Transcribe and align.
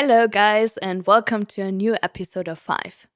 Hello, 0.00 0.28
guys, 0.28 0.76
and 0.76 1.04
welcome 1.08 1.44
to 1.46 1.62
a 1.62 1.72
new 1.72 1.96
episode 2.04 2.46
of 2.46 2.60
Five. 2.60 3.08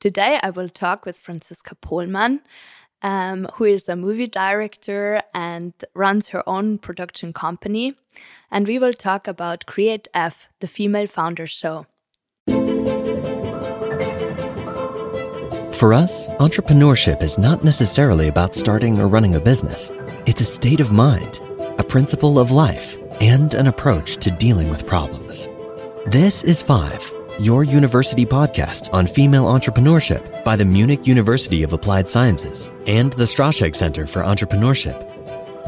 Today, 0.00 0.40
I 0.42 0.48
will 0.48 0.70
talk 0.70 1.04
with 1.04 1.18
Franziska 1.18 1.74
Pohlmann, 1.74 2.40
um, 3.02 3.46
who 3.56 3.64
is 3.64 3.90
a 3.90 3.94
movie 3.94 4.26
director 4.26 5.20
and 5.34 5.74
runs 5.92 6.28
her 6.28 6.42
own 6.48 6.78
production 6.78 7.34
company. 7.34 7.94
And 8.50 8.66
we 8.66 8.78
will 8.78 8.94
talk 8.94 9.28
about 9.28 9.66
Create 9.66 10.08
F, 10.14 10.48
the 10.60 10.66
Female 10.66 11.08
Founders 11.08 11.50
Show. 11.50 11.84
For 15.74 15.92
us, 15.92 16.26
entrepreneurship 16.40 17.22
is 17.22 17.36
not 17.36 17.64
necessarily 17.64 18.28
about 18.28 18.54
starting 18.54 18.98
or 18.98 19.08
running 19.08 19.34
a 19.34 19.40
business. 19.40 19.90
It's 20.24 20.40
a 20.40 20.46
state 20.46 20.80
of 20.80 20.90
mind, 20.90 21.38
a 21.76 21.84
principle 21.84 22.38
of 22.38 22.50
life, 22.50 22.96
and 23.20 23.52
an 23.52 23.66
approach 23.66 24.16
to 24.16 24.30
dealing 24.30 24.70
with 24.70 24.86
problems. 24.86 25.46
This 26.06 26.42
is 26.44 26.62
Five, 26.62 27.12
your 27.40 27.62
university 27.62 28.24
podcast 28.24 28.88
on 28.94 29.06
female 29.06 29.44
entrepreneurship 29.44 30.42
by 30.44 30.56
the 30.56 30.64
Munich 30.64 31.06
University 31.06 31.62
of 31.62 31.74
Applied 31.74 32.08
Sciences 32.08 32.70
and 32.86 33.12
the 33.12 33.24
Strascheg 33.24 33.76
Center 33.76 34.06
for 34.06 34.22
Entrepreneurship. 34.22 34.96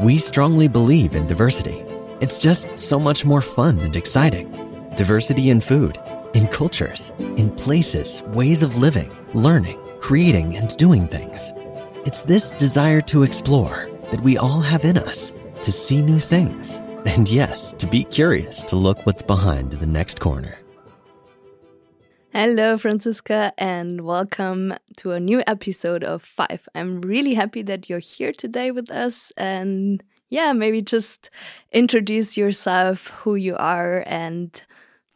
We 0.01 0.17
strongly 0.17 0.67
believe 0.67 1.13
in 1.13 1.27
diversity. 1.27 1.85
It's 2.19 2.39
just 2.39 2.79
so 2.79 2.99
much 2.99 3.25
more 3.25 3.43
fun 3.43 3.77
and 3.77 3.95
exciting. 3.95 4.51
Diversity 4.95 5.51
in 5.51 5.61
food, 5.61 5.99
in 6.33 6.47
cultures, 6.47 7.13
in 7.19 7.51
places, 7.55 8.23
ways 8.29 8.63
of 8.63 8.75
living, 8.75 9.15
learning, 9.35 9.79
creating, 9.99 10.57
and 10.57 10.75
doing 10.77 11.07
things. 11.07 11.53
It's 12.07 12.21
this 12.21 12.49
desire 12.49 13.01
to 13.01 13.21
explore 13.21 13.87
that 14.09 14.21
we 14.21 14.39
all 14.39 14.61
have 14.61 14.83
in 14.83 14.97
us 14.97 15.31
to 15.61 15.71
see 15.71 16.01
new 16.01 16.19
things 16.19 16.81
and 17.05 17.29
yes, 17.29 17.73
to 17.73 17.87
be 17.87 18.03
curious 18.03 18.63
to 18.63 18.75
look 18.75 19.05
what's 19.05 19.21
behind 19.21 19.71
the 19.71 19.85
next 19.85 20.19
corner. 20.19 20.57
Hello, 22.31 22.77
Franziska, 22.77 23.53
and 23.57 24.01
welcome 24.01 24.73
to 24.97 25.11
a 25.11 25.19
new 25.19 25.43
episode 25.45 26.03
of 26.03 26.23
Five. 26.23 26.67
I'm 26.73 27.01
really 27.01 27.35
happy 27.35 27.61
that 27.63 27.89
you're 27.89 27.99
here 27.99 28.31
today 28.31 28.71
with 28.71 28.89
us. 28.89 29.31
And 29.37 30.03
yeah, 30.29 30.53
maybe 30.53 30.81
just 30.81 31.29
introduce 31.71 32.35
yourself, 32.35 33.07
who 33.09 33.35
you 33.35 33.55
are, 33.55 34.03
and 34.07 34.61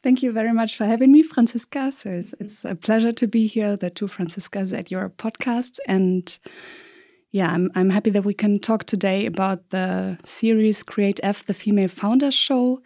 Thank 0.04 0.24
you 0.24 0.32
very 0.32 0.54
much 0.54 0.78
for 0.78 0.86
having 0.86 1.12
me, 1.12 1.22
Franziska. 1.24 1.92
So 1.92 2.12
it's, 2.12 2.34
it's 2.40 2.64
a 2.64 2.76
pleasure 2.76 3.12
to 3.12 3.28
be 3.28 3.48
here, 3.48 3.76
the 3.76 3.90
two 3.90 4.08
Franziskas 4.08 4.72
at 4.72 4.92
your 4.92 5.10
podcast. 5.10 5.80
And 5.86 6.38
yeah, 7.38 7.52
I'm, 7.52 7.72
I'm 7.76 7.92
happy 7.92 8.10
that 8.10 8.24
we 8.24 8.34
can 8.34 8.58
talk 8.58 8.86
today 8.86 9.28
about 9.28 9.70
the 9.70 10.18
series 10.24 10.82
Create 10.82 11.20
F, 11.22 11.46
the 11.46 11.54
Female 11.54 11.88
Founders 11.88 12.34
Show. 12.34 12.82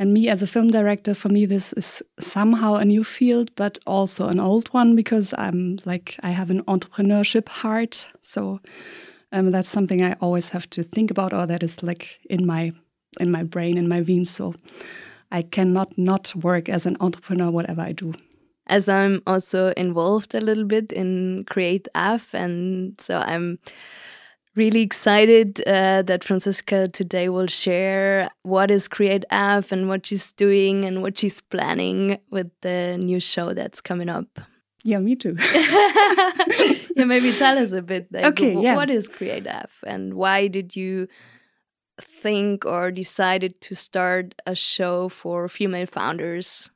And 0.00 0.12
me 0.12 0.28
as 0.28 0.42
a 0.42 0.48
film 0.48 0.70
director, 0.70 1.14
for 1.14 1.28
me, 1.28 1.46
this 1.46 1.72
is 1.74 2.02
somehow 2.18 2.74
a 2.74 2.84
new 2.84 3.04
field, 3.04 3.54
but 3.54 3.78
also 3.86 4.26
an 4.26 4.40
old 4.40 4.66
one 4.74 4.96
because 4.96 5.32
I'm 5.38 5.78
like, 5.84 6.16
I 6.24 6.30
have 6.30 6.50
an 6.50 6.64
entrepreneurship 6.64 7.48
heart. 7.48 8.08
So 8.20 8.60
um, 9.30 9.52
that's 9.52 9.68
something 9.68 10.02
I 10.02 10.14
always 10.20 10.48
have 10.48 10.68
to 10.70 10.82
think 10.82 11.12
about, 11.12 11.32
or 11.32 11.46
that 11.46 11.62
is 11.62 11.80
like 11.80 12.18
in 12.28 12.46
my 12.46 12.72
in 13.20 13.30
my 13.30 13.44
brain, 13.44 13.78
in 13.78 13.88
my 13.88 14.00
veins. 14.00 14.30
So 14.30 14.54
I 15.30 15.42
cannot 15.42 15.96
not 15.96 16.34
work 16.34 16.68
as 16.68 16.84
an 16.84 16.96
entrepreneur, 17.00 17.50
whatever 17.50 17.82
I 17.82 17.92
do 17.92 18.14
as 18.68 18.88
I'm 18.88 19.22
also 19.26 19.72
involved 19.76 20.34
a 20.34 20.40
little 20.40 20.64
bit 20.64 20.92
in 20.92 21.44
Create 21.48 21.88
F, 21.94 22.34
and 22.34 23.00
so 23.00 23.18
I'm 23.18 23.58
really 24.56 24.82
excited 24.82 25.62
uh, 25.66 26.02
that 26.02 26.24
Franziska 26.24 26.88
today 26.88 27.28
will 27.28 27.46
share 27.46 28.28
what 28.42 28.70
is 28.70 28.88
Create 28.88 29.24
F 29.30 29.72
and 29.72 29.88
what 29.88 30.06
she's 30.06 30.32
doing 30.32 30.84
and 30.84 31.00
what 31.00 31.18
she's 31.18 31.40
planning 31.40 32.18
with 32.30 32.50
the 32.62 32.98
new 32.98 33.20
show 33.20 33.54
that's 33.54 33.80
coming 33.80 34.08
up. 34.08 34.40
Yeah, 34.84 34.98
me 34.98 35.16
too. 35.16 35.36
yeah, 35.54 37.04
maybe 37.04 37.32
tell 37.32 37.58
us 37.58 37.72
a 37.72 37.82
bit. 37.82 38.08
Like, 38.12 38.24
okay, 38.26 38.54
yeah. 38.54 38.76
What 38.76 38.90
is 38.90 39.08
Create 39.08 39.46
F 39.46 39.82
and 39.86 40.14
why 40.14 40.48
did 40.48 40.76
you 40.76 41.08
think 42.00 42.64
or 42.64 42.90
decided 42.90 43.60
to 43.62 43.74
start 43.74 44.34
a 44.46 44.54
show 44.54 45.08
for 45.08 45.48
female 45.48 45.86
founders? 45.86 46.70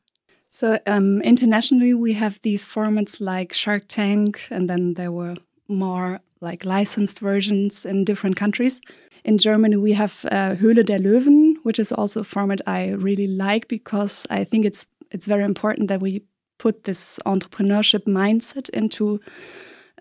So 0.55 0.79
um, 0.87 1.23
internationally, 1.23 1.95
we 1.95 2.13
have 2.13 2.39
these 2.43 2.67
formats 2.67 3.23
like 3.23 3.55
Shark 3.55 3.85
Tank, 3.89 4.49
and 4.51 4.69
then 4.69 4.95
there 4.95 5.11
were 5.11 5.37
more 5.67 6.21
like 6.43 6.67
licensed 6.67 7.21
versions 7.21 7.87
in 7.87 8.05
different 8.05 8.37
countries. 8.37 8.83
In 9.25 9.39
Germany, 9.39 9.77
we 9.77 9.95
have 9.95 10.27
uh, 10.27 10.55
Höhle 10.57 10.85
der 10.85 10.99
Löwen, 10.99 11.55
which 11.63 11.79
is 11.79 11.91
also 11.91 12.21
a 12.21 12.25
format 12.25 12.61
I 12.67 12.91
really 12.91 13.27
like 13.27 13.67
because 13.67 14.27
I 14.29 14.45
think 14.45 14.67
it's 14.67 14.85
it's 15.11 15.25
very 15.25 15.45
important 15.45 15.89
that 15.89 16.03
we 16.03 16.23
put 16.59 16.85
this 16.85 17.19
entrepreneurship 17.25 18.05
mindset 18.05 18.69
into 18.71 19.21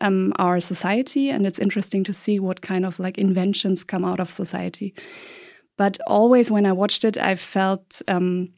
um, 0.02 0.34
our 0.38 0.60
society, 0.60 1.30
and 1.30 1.48
it's 1.48 1.60
interesting 1.60 2.04
to 2.04 2.14
see 2.14 2.42
what 2.42 2.60
kind 2.60 2.86
of 2.86 3.00
like 3.00 3.18
inventions 3.18 3.86
come 3.86 4.04
out 4.04 4.20
of 4.20 4.30
society. 4.30 4.94
But 5.78 5.98
always 6.08 6.52
when 6.52 6.66
I 6.66 6.74
watched 6.74 7.06
it, 7.06 7.18
I 7.18 7.36
felt 7.36 8.02
um, 8.10 8.50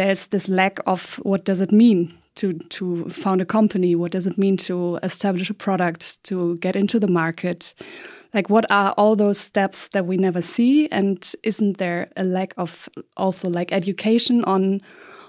there's 0.00 0.28
this 0.28 0.48
lack 0.48 0.78
of 0.86 1.16
what 1.16 1.44
does 1.44 1.60
it 1.60 1.72
mean 1.72 2.10
to 2.36 2.54
to 2.70 3.10
found 3.10 3.40
a 3.42 3.44
company? 3.44 3.94
What 3.94 4.12
does 4.12 4.26
it 4.26 4.38
mean 4.38 4.56
to 4.68 4.98
establish 5.02 5.50
a 5.50 5.54
product 5.54 6.24
to 6.24 6.56
get 6.56 6.74
into 6.74 6.98
the 6.98 7.12
market? 7.22 7.74
Like 8.32 8.48
what 8.48 8.64
are 8.70 8.92
all 8.96 9.14
those 9.14 9.38
steps 9.38 9.88
that 9.88 10.06
we 10.06 10.16
never 10.16 10.40
see? 10.40 10.88
And 10.90 11.18
isn't 11.42 11.76
there 11.76 12.08
a 12.16 12.24
lack 12.24 12.54
of 12.56 12.88
also 13.16 13.50
like 13.50 13.72
education 13.72 14.42
on 14.44 14.80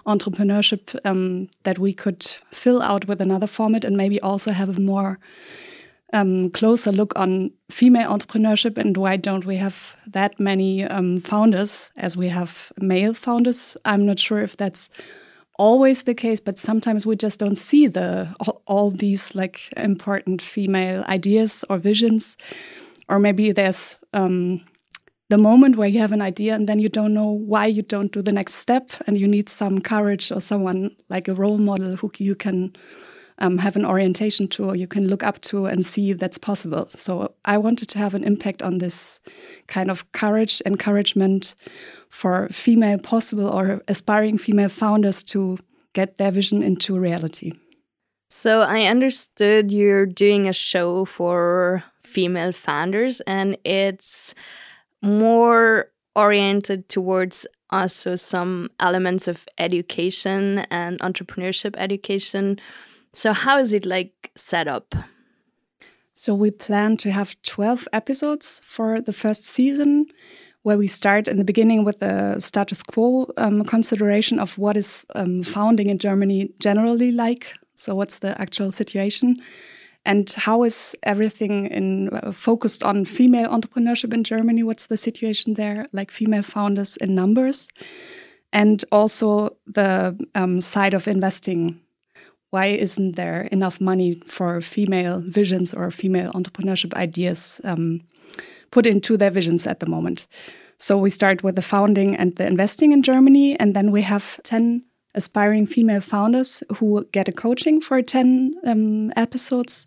entrepreneurship 0.06 0.98
um, 1.04 1.50
that 1.64 1.78
we 1.78 1.94
could 1.94 2.24
fill 2.52 2.82
out 2.82 3.08
with 3.08 3.22
another 3.22 3.48
format 3.48 3.84
and 3.84 3.98
maybe 3.98 4.22
also 4.22 4.52
have 4.52 4.78
a 4.78 4.82
more 4.82 5.20
um, 6.14 6.50
closer 6.50 6.92
look 6.92 7.14
on 7.16 7.52
female 7.70 8.10
entrepreneurship 8.10 8.78
and 8.78 8.98
why 8.98 9.18
don't 9.18 9.46
we 9.46 9.58
have 9.58 9.96
that 10.08 10.40
many 10.40 10.84
um, 10.84 11.18
founders 11.18 11.92
as 11.96 12.18
we 12.18 12.30
have 12.30 12.72
male 12.80 13.14
founders. 13.14 13.78
I'm 13.86 14.06
not 14.06 14.20
sure 14.20 14.42
if 14.42 14.58
that's 14.58 14.90
always 15.58 16.04
the 16.04 16.16
case, 16.16 16.40
but 16.40 16.58
sometimes 16.58 17.06
we 17.06 17.16
just 17.16 17.40
don't 17.40 17.58
see 17.58 17.88
the 17.88 18.36
all, 18.40 18.62
all 18.66 18.92
these 18.92 19.36
like 19.36 19.72
important 19.78 20.42
female 20.42 21.04
ideas 21.08 21.64
or 21.70 21.78
visions, 21.78 22.38
or 23.08 23.20
maybe 23.20 23.52
there's 23.52 23.98
um, 24.14 24.62
the 25.30 25.38
moment 25.38 25.76
where 25.76 25.88
you 25.88 26.00
have 26.00 26.12
an 26.12 26.22
idea 26.22 26.56
and 26.56 26.68
then 26.68 26.80
you 26.80 26.90
don't 26.90 27.14
know 27.14 27.30
why 27.30 27.66
you 27.66 27.84
don't 27.84 28.12
do 28.12 28.22
the 28.22 28.32
next 28.32 28.56
step, 28.56 28.92
and 29.08 29.20
you 29.20 29.28
need 29.28 29.50
some 29.50 29.80
courage 29.82 30.32
or 30.32 30.42
someone 30.42 30.96
like 31.10 31.28
a 31.28 31.34
role 31.34 31.58
model 31.60 31.96
who 31.96 32.12
you 32.18 32.36
can 32.36 32.76
um, 33.42 33.58
have 33.58 33.76
an 33.76 33.86
orientation 33.86 34.48
to 34.48 34.74
you 34.74 34.88
can 34.88 35.08
look 35.08 35.24
up 35.24 35.42
to 35.42 35.66
and 35.66 35.86
see 35.86 36.14
that's 36.14 36.38
possible. 36.38 36.88
So 36.90 37.34
I 37.44 37.58
wanted 37.58 37.90
to 37.90 37.98
have 37.98 38.14
an 38.14 38.24
impact 38.24 38.62
on 38.62 38.78
this 38.78 39.20
kind 39.68 39.90
of 39.90 40.12
courage, 40.12 40.62
encouragement 40.66 41.56
for 42.10 42.48
female 42.50 43.00
possible 43.00 43.48
or 43.50 43.82
aspiring 43.88 44.38
female 44.38 44.70
founders 44.70 45.24
to 45.24 45.58
get 45.94 46.18
their 46.18 46.32
vision 46.32 46.62
into 46.62 46.98
reality. 46.98 47.54
So 48.30 48.62
I 48.62 48.84
understood 48.84 49.74
you're 49.74 50.06
doing 50.06 50.48
a 50.48 50.54
show 50.54 51.04
for 51.06 51.84
female 52.04 52.52
founders 52.54 53.22
and 53.22 53.58
it's 53.66 54.36
more 55.02 55.92
oriented 56.16 56.88
towards 56.90 57.48
also 57.72 58.16
some 58.16 58.70
elements 58.80 59.28
of 59.28 59.46
education 59.58 60.60
and 60.70 61.00
entrepreneurship 61.00 61.74
education 61.78 62.60
so, 63.14 63.34
how 63.34 63.58
is 63.58 63.74
it 63.74 63.86
like 63.86 64.32
set 64.36 64.68
up? 64.68 64.96
So, 66.14 66.34
we 66.34 66.50
plan 66.52 66.98
to 66.98 67.12
have 67.12 67.36
12 67.44 67.88
episodes 67.92 68.62
for 68.64 69.02
the 69.02 69.14
first 69.14 69.44
season, 69.44 70.06
where 70.64 70.78
we 70.78 70.88
start 70.88 71.28
in 71.28 71.38
the 71.38 71.44
beginning 71.44 71.84
with 71.84 72.00
the 72.00 72.40
status 72.40 72.84
quo 72.84 73.30
um, 73.38 73.66
consideration 73.66 74.40
of 74.40 74.58
what 74.58 74.78
is 74.78 75.06
um, 75.16 75.44
founding 75.44 75.90
in 75.90 75.98
Germany 75.98 76.52
generally 76.60 77.12
like. 77.12 77.54
So, 77.76 77.96
what's 77.96 78.20
the 78.20 78.40
actual 78.40 78.72
situation? 78.72 79.42
And 80.06 80.30
how 80.32 80.64
is 80.64 80.96
everything 81.04 81.68
in, 81.68 82.10
uh, 82.10 82.32
focused 82.32 82.82
on 82.82 83.06
female 83.06 83.50
entrepreneurship 83.50 84.14
in 84.14 84.24
Germany? 84.24 84.64
What's 84.64 84.88
the 84.88 84.98
situation 84.98 85.56
there, 85.56 85.86
like 85.92 86.12
female 86.12 86.44
founders 86.44 86.98
in 86.98 87.14
numbers? 87.14 87.68
And 88.54 88.84
also 88.92 89.58
the 89.68 90.18
um, 90.34 90.60
side 90.60 90.94
of 90.94 91.08
investing 91.08 91.82
why 92.52 92.68
isn't 92.68 93.16
there 93.16 93.44
enough 93.52 93.82
money 93.82 94.16
for 94.26 94.62
female 94.62 95.22
visions 95.22 95.74
or 95.74 95.90
female 95.90 96.32
entrepreneurship 96.34 96.94
ideas 96.94 97.60
um, 97.64 98.02
put 98.72 98.86
into 98.86 99.18
their 99.18 99.32
visions 99.32 99.66
at 99.66 99.80
the 99.80 99.86
moment? 99.86 100.28
So 100.78 100.98
we 100.98 101.10
start 101.10 101.44
with 101.44 101.56
the 101.56 101.62
founding 101.62 102.16
and 102.16 102.36
the 102.36 102.46
investing 102.46 102.92
in 102.92 103.04
Germany, 103.04 103.60
and 103.60 103.76
then 103.76 103.92
we 103.92 104.02
have 104.02 104.40
10 104.44 104.84
aspiring 105.16 105.66
female 105.66 106.02
founders 106.02 106.64
who 106.78 107.06
get 107.12 107.28
a 107.28 107.32
coaching 107.32 107.82
for 107.82 108.02
10 108.02 108.56
um, 108.66 109.14
episodes. 109.16 109.86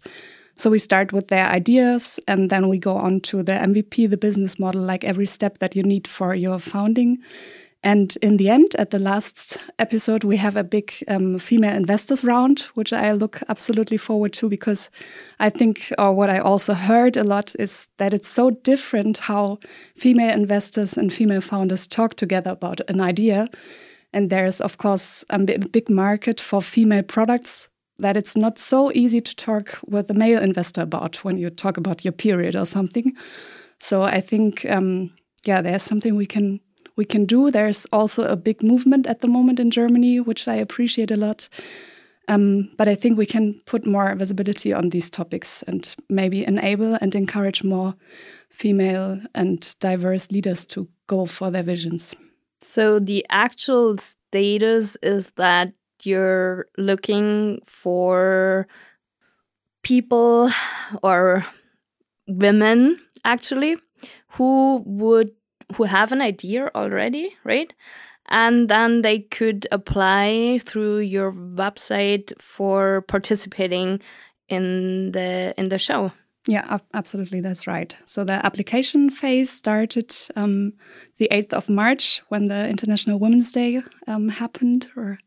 So 0.56 0.70
we 0.70 0.78
start 0.78 1.12
with 1.12 1.28
their 1.28 1.48
ideas 1.48 2.20
and 2.28 2.48
then 2.48 2.68
we 2.68 2.78
go 2.78 2.96
on 2.96 3.20
to 3.22 3.42
the 3.42 3.52
MVP, 3.52 4.08
the 4.08 4.16
business 4.16 4.58
model, 4.58 4.82
like 4.82 5.02
every 5.02 5.26
step 5.26 5.58
that 5.58 5.74
you 5.74 5.82
need 5.82 6.06
for 6.06 6.34
your 6.34 6.60
founding. 6.60 7.18
And 7.84 8.16
in 8.22 8.38
the 8.38 8.48
end, 8.48 8.74
at 8.78 8.92
the 8.92 8.98
last 8.98 9.58
episode, 9.78 10.24
we 10.24 10.38
have 10.38 10.56
a 10.56 10.64
big 10.64 10.94
um, 11.06 11.38
female 11.38 11.76
investors 11.76 12.24
round, 12.24 12.60
which 12.72 12.94
I 12.94 13.12
look 13.12 13.42
absolutely 13.50 13.98
forward 13.98 14.32
to 14.34 14.48
because 14.48 14.88
I 15.38 15.50
think, 15.50 15.92
or 15.98 16.14
what 16.14 16.30
I 16.30 16.38
also 16.38 16.72
heard 16.72 17.18
a 17.18 17.22
lot, 17.22 17.54
is 17.58 17.86
that 17.98 18.14
it's 18.14 18.26
so 18.26 18.50
different 18.50 19.18
how 19.18 19.58
female 19.96 20.32
investors 20.32 20.96
and 20.96 21.12
female 21.12 21.42
founders 21.42 21.86
talk 21.86 22.14
together 22.14 22.52
about 22.52 22.80
an 22.88 23.02
idea. 23.02 23.48
And 24.14 24.30
there's, 24.30 24.62
of 24.62 24.78
course, 24.78 25.22
a 25.28 25.38
big 25.38 25.90
market 25.90 26.40
for 26.40 26.62
female 26.62 27.02
products 27.02 27.68
that 27.98 28.16
it's 28.16 28.34
not 28.34 28.58
so 28.58 28.92
easy 28.94 29.20
to 29.20 29.36
talk 29.36 29.78
with 29.86 30.10
a 30.10 30.14
male 30.14 30.42
investor 30.42 30.80
about 30.80 31.22
when 31.22 31.36
you 31.36 31.50
talk 31.50 31.76
about 31.76 32.02
your 32.02 32.12
period 32.12 32.56
or 32.56 32.64
something. 32.64 33.12
So 33.78 34.04
I 34.04 34.22
think, 34.22 34.64
um, 34.70 35.10
yeah, 35.44 35.60
there's 35.60 35.82
something 35.82 36.16
we 36.16 36.26
can 36.26 36.60
we 36.96 37.04
can 37.04 37.24
do. 37.24 37.50
There's 37.50 37.86
also 37.92 38.24
a 38.24 38.36
big 38.36 38.62
movement 38.62 39.06
at 39.06 39.20
the 39.20 39.28
moment 39.28 39.60
in 39.60 39.70
Germany, 39.70 40.20
which 40.20 40.46
I 40.48 40.54
appreciate 40.54 41.10
a 41.10 41.16
lot. 41.16 41.48
Um, 42.28 42.70
but 42.76 42.88
I 42.88 42.94
think 42.94 43.18
we 43.18 43.26
can 43.26 43.60
put 43.66 43.86
more 43.86 44.14
visibility 44.14 44.72
on 44.72 44.88
these 44.90 45.10
topics 45.10 45.62
and 45.64 45.94
maybe 46.08 46.46
enable 46.46 46.94
and 46.94 47.14
encourage 47.14 47.62
more 47.62 47.94
female 48.48 49.20
and 49.34 49.74
diverse 49.80 50.30
leaders 50.30 50.64
to 50.66 50.88
go 51.06 51.26
for 51.26 51.50
their 51.50 51.62
visions. 51.62 52.14
So 52.60 52.98
the 52.98 53.26
actual 53.28 53.98
status 53.98 54.96
is 55.02 55.32
that 55.36 55.72
you're 56.02 56.66
looking 56.78 57.60
for 57.66 58.66
people 59.82 60.50
or 61.02 61.44
women 62.26 62.96
actually 63.24 63.76
who 64.28 64.82
would 64.86 65.30
who 65.74 65.84
have 65.84 66.12
an 66.12 66.20
idea 66.20 66.70
already, 66.74 67.36
right? 67.44 67.72
And 68.28 68.68
then 68.68 69.02
they 69.02 69.20
could 69.20 69.66
apply 69.70 70.60
through 70.62 71.00
your 71.00 71.32
website 71.32 72.32
for 72.40 73.02
participating 73.02 74.00
in 74.48 75.12
the 75.12 75.54
in 75.58 75.68
the 75.68 75.78
show. 75.78 76.12
Yeah, 76.46 76.78
absolutely, 76.92 77.40
that's 77.40 77.66
right. 77.66 77.96
So 78.04 78.22
the 78.22 78.44
application 78.44 79.08
phase 79.08 79.50
started 79.50 80.14
um, 80.36 80.74
the 81.16 81.28
eighth 81.30 81.54
of 81.54 81.70
March 81.70 82.20
when 82.28 82.48
the 82.48 82.68
International 82.68 83.18
Women's 83.18 83.50
Day 83.50 83.82
um, 84.06 84.28
happened, 84.28 84.90
or 84.94 85.18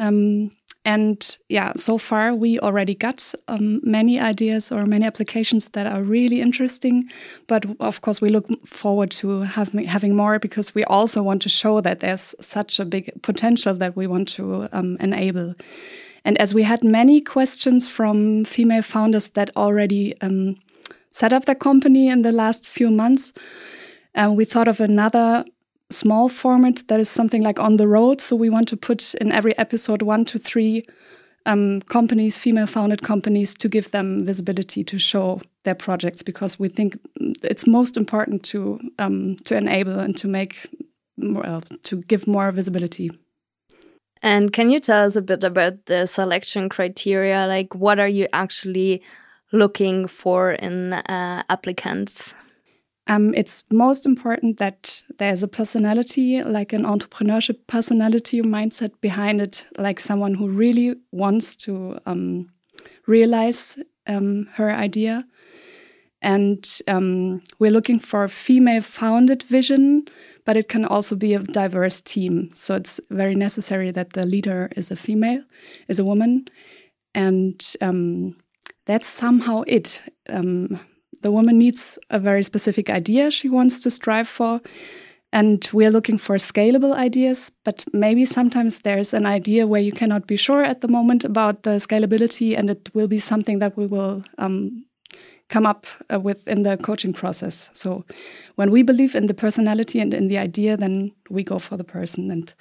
um, 0.00 0.50
and 0.84 1.38
yeah, 1.48 1.72
so 1.76 1.96
far 1.96 2.34
we 2.34 2.60
already 2.60 2.94
got 2.94 3.34
um, 3.48 3.80
many 3.82 4.20
ideas 4.20 4.70
or 4.70 4.84
many 4.84 5.06
applications 5.06 5.68
that 5.70 5.86
are 5.86 6.02
really 6.02 6.42
interesting. 6.42 7.10
But 7.46 7.64
of 7.80 8.02
course, 8.02 8.20
we 8.20 8.28
look 8.28 8.46
forward 8.66 9.10
to 9.12 9.42
have, 9.42 9.72
having 9.72 10.14
more 10.14 10.38
because 10.38 10.74
we 10.74 10.84
also 10.84 11.22
want 11.22 11.40
to 11.42 11.48
show 11.48 11.80
that 11.80 12.00
there's 12.00 12.34
such 12.38 12.78
a 12.78 12.84
big 12.84 13.10
potential 13.22 13.74
that 13.74 13.96
we 13.96 14.06
want 14.06 14.28
to 14.28 14.68
um, 14.72 14.98
enable. 15.00 15.54
And 16.26 16.36
as 16.38 16.52
we 16.52 16.64
had 16.64 16.84
many 16.84 17.20
questions 17.20 17.86
from 17.86 18.44
female 18.44 18.82
founders 18.82 19.28
that 19.30 19.50
already 19.56 20.14
um, 20.20 20.56
set 21.10 21.32
up 21.32 21.46
their 21.46 21.54
company 21.54 22.08
in 22.08 22.22
the 22.22 22.32
last 22.32 22.68
few 22.68 22.90
months, 22.90 23.32
uh, 24.14 24.30
we 24.34 24.44
thought 24.44 24.68
of 24.68 24.80
another 24.80 25.44
small 25.90 26.28
format 26.28 26.86
that 26.88 27.00
is 27.00 27.08
something 27.08 27.42
like 27.42 27.58
on 27.58 27.76
the 27.76 27.88
road. 27.88 28.20
So 28.20 28.36
we 28.36 28.50
want 28.50 28.68
to 28.68 28.76
put 28.76 29.14
in 29.14 29.32
every 29.32 29.56
episode 29.58 30.02
one 30.02 30.24
to 30.26 30.38
three 30.38 30.84
um, 31.46 31.82
companies, 31.82 32.36
female 32.36 32.66
founded 32.66 33.02
companies, 33.02 33.54
to 33.56 33.68
give 33.68 33.90
them 33.90 34.24
visibility 34.24 34.82
to 34.84 34.98
show 34.98 35.40
their 35.64 35.74
projects 35.74 36.22
because 36.22 36.58
we 36.58 36.68
think 36.68 36.98
it's 37.42 37.66
most 37.66 37.96
important 37.96 38.42
to 38.44 38.80
um, 38.98 39.36
to 39.44 39.56
enable 39.56 39.98
and 39.98 40.16
to 40.16 40.28
make 40.28 40.66
well, 41.16 41.62
to 41.84 42.02
give 42.02 42.26
more 42.26 42.50
visibility. 42.50 43.10
And 44.22 44.52
can 44.52 44.70
you 44.70 44.80
tell 44.80 45.04
us 45.04 45.16
a 45.16 45.22
bit 45.22 45.44
about 45.44 45.84
the 45.84 46.06
selection 46.06 46.70
criteria? 46.70 47.46
Like, 47.46 47.74
what 47.74 48.00
are 48.00 48.08
you 48.08 48.26
actually 48.32 49.02
looking 49.52 50.08
for 50.08 50.52
in 50.52 50.94
uh, 50.94 51.42
applicants? 51.50 52.34
Um, 53.06 53.34
it's 53.34 53.64
most 53.70 54.06
important 54.06 54.58
that 54.58 55.02
there's 55.18 55.42
a 55.42 55.48
personality, 55.48 56.42
like 56.42 56.72
an 56.72 56.84
entrepreneurship 56.84 57.58
personality 57.66 58.40
mindset 58.40 58.92
behind 59.00 59.42
it, 59.42 59.66
like 59.76 60.00
someone 60.00 60.34
who 60.34 60.48
really 60.48 60.96
wants 61.12 61.54
to 61.56 61.98
um, 62.06 62.48
realize 63.06 63.78
um, 64.06 64.48
her 64.54 64.70
idea. 64.70 65.26
And 66.22 66.66
um, 66.88 67.42
we're 67.58 67.70
looking 67.70 67.98
for 67.98 68.24
a 68.24 68.30
female 68.30 68.80
founded 68.80 69.42
vision, 69.42 70.06
but 70.46 70.56
it 70.56 70.68
can 70.68 70.86
also 70.86 71.14
be 71.14 71.34
a 71.34 71.40
diverse 71.40 72.00
team. 72.00 72.50
So 72.54 72.74
it's 72.76 72.98
very 73.10 73.34
necessary 73.34 73.90
that 73.90 74.14
the 74.14 74.24
leader 74.24 74.70
is 74.74 74.90
a 74.90 74.96
female, 74.96 75.42
is 75.88 75.98
a 75.98 76.04
woman. 76.04 76.46
And 77.14 77.62
um, 77.82 78.36
that's 78.86 79.06
somehow 79.06 79.64
it 79.66 80.00
um, 80.30 80.80
the 81.22 81.30
woman 81.30 81.58
needs 81.58 81.98
a 82.10 82.18
very 82.18 82.42
specific 82.42 82.90
idea 82.90 83.30
she 83.30 83.48
wants 83.48 83.80
to 83.80 83.90
strive 83.90 84.28
for. 84.28 84.60
And 85.32 85.68
we're 85.72 85.90
looking 85.90 86.16
for 86.18 86.36
scalable 86.36 86.94
ideas, 86.94 87.50
but 87.64 87.84
maybe 87.92 88.24
sometimes 88.24 88.78
there's 88.78 89.12
an 89.12 89.26
idea 89.26 89.66
where 89.66 89.80
you 89.80 89.90
cannot 89.90 90.28
be 90.28 90.36
sure 90.36 90.62
at 90.62 90.80
the 90.80 90.86
moment 90.86 91.24
about 91.24 91.64
the 91.64 91.70
scalability, 91.80 92.56
and 92.56 92.70
it 92.70 92.88
will 92.94 93.08
be 93.08 93.18
something 93.18 93.58
that 93.58 93.76
we 93.76 93.84
will 93.84 94.22
um, 94.38 94.84
come 95.48 95.66
up 95.66 95.86
uh, 96.12 96.20
with 96.20 96.46
in 96.46 96.62
the 96.62 96.76
coaching 96.76 97.12
process. 97.12 97.68
So 97.72 98.04
when 98.54 98.70
we 98.70 98.84
believe 98.84 99.16
in 99.16 99.26
the 99.26 99.34
personality 99.34 99.98
and 99.98 100.14
in 100.14 100.28
the 100.28 100.38
idea, 100.38 100.76
then 100.76 101.10
we 101.28 101.42
go 101.42 101.58
for 101.58 101.76
the 101.76 101.84
person, 101.84 102.30
and 102.30 102.54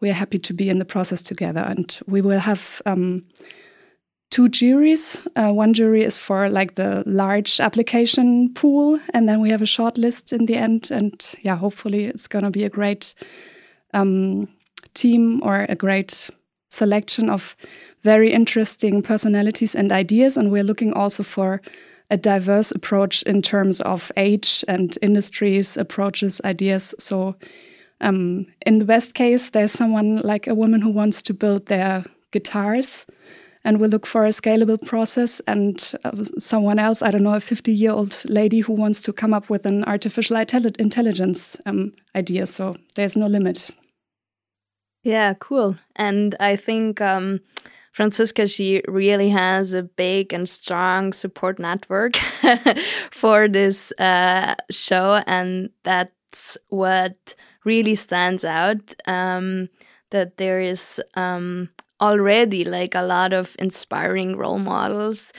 we're 0.00 0.12
happy 0.12 0.40
to 0.40 0.52
be 0.52 0.68
in 0.68 0.80
the 0.80 0.84
process 0.84 1.22
together. 1.22 1.60
And 1.60 2.00
we 2.08 2.20
will 2.20 2.40
have 2.40 2.82
um, 2.84 3.22
two 4.30 4.48
juries. 4.48 5.22
Uh, 5.36 5.52
one 5.52 5.72
jury 5.72 6.04
is 6.04 6.18
for 6.18 6.48
like 6.48 6.74
the 6.74 7.02
large 7.06 7.60
application 7.60 8.52
pool, 8.54 9.00
and 9.14 9.28
then 9.28 9.40
we 9.40 9.50
have 9.50 9.62
a 9.62 9.66
short 9.66 9.96
list 9.96 10.32
in 10.32 10.46
the 10.46 10.56
end. 10.56 10.90
And 10.90 11.14
yeah, 11.42 11.56
hopefully 11.56 12.04
it's 12.04 12.28
going 12.28 12.44
to 12.44 12.50
be 12.50 12.64
a 12.64 12.70
great 12.70 13.14
um, 13.94 14.48
team 14.94 15.42
or 15.42 15.66
a 15.68 15.74
great 15.74 16.28
selection 16.70 17.30
of 17.30 17.56
very 18.02 18.32
interesting 18.32 19.02
personalities 19.02 19.74
and 19.74 19.90
ideas. 19.90 20.36
And 20.36 20.50
we're 20.50 20.64
looking 20.64 20.92
also 20.92 21.22
for 21.22 21.62
a 22.10 22.16
diverse 22.16 22.70
approach 22.70 23.22
in 23.22 23.42
terms 23.42 23.80
of 23.82 24.12
age 24.16 24.64
and 24.68 24.96
industries, 25.02 25.76
approaches, 25.76 26.40
ideas. 26.44 26.94
So, 26.98 27.36
um, 28.00 28.46
in 28.64 28.78
the 28.78 28.84
best 28.84 29.14
case, 29.14 29.50
there's 29.50 29.72
someone 29.72 30.18
like 30.18 30.46
a 30.46 30.54
woman 30.54 30.80
who 30.80 30.90
wants 30.90 31.22
to 31.24 31.34
build 31.34 31.66
their 31.66 32.04
guitars 32.30 33.06
and 33.64 33.80
we 33.80 33.88
look 33.88 34.06
for 34.06 34.24
a 34.24 34.30
scalable 34.30 34.80
process. 34.84 35.40
And 35.46 35.92
uh, 36.04 36.24
someone 36.38 36.78
else 36.78 37.02
i 37.02 37.10
don't 37.10 37.22
know 37.22 37.34
a 37.34 37.40
50 37.40 37.72
year 37.72 37.92
old 37.92 38.22
lady 38.24 38.60
who 38.60 38.72
wants 38.72 39.02
to 39.02 39.12
come 39.12 39.34
up 39.34 39.50
with 39.50 39.66
an 39.66 39.84
artificial 39.84 40.36
intelligence 40.36 41.56
um, 41.66 41.92
idea. 42.14 42.46
So 42.46 42.76
there's 42.94 43.16
no 43.16 43.26
limit. 43.26 43.68
Yeah 45.02 45.34
cool. 45.34 45.76
And 45.96 46.34
i 46.40 46.56
think 46.56 47.00
um, 47.00 47.40
Franziska, 47.98 48.46
she 48.46 48.80
really 48.86 49.28
has 49.30 49.72
a 49.72 49.82
big 49.82 50.32
and 50.32 50.48
strong 50.48 51.12
support 51.12 51.58
network 51.58 52.16
for 53.10 53.48
this 53.48 53.92
uh, 53.98 54.54
show, 54.70 55.20
and 55.26 55.70
that's 55.82 56.56
what 56.68 57.34
really 57.64 57.96
stands 57.96 58.44
out. 58.44 58.94
Um, 59.06 59.68
that 60.10 60.36
there 60.36 60.60
is 60.60 61.00
um, 61.14 61.68
already 62.00 62.64
like 62.64 62.94
a 62.94 63.02
lot 63.02 63.32
of 63.32 63.56
inspiring 63.58 64.36
role 64.36 64.58
models 64.58 65.32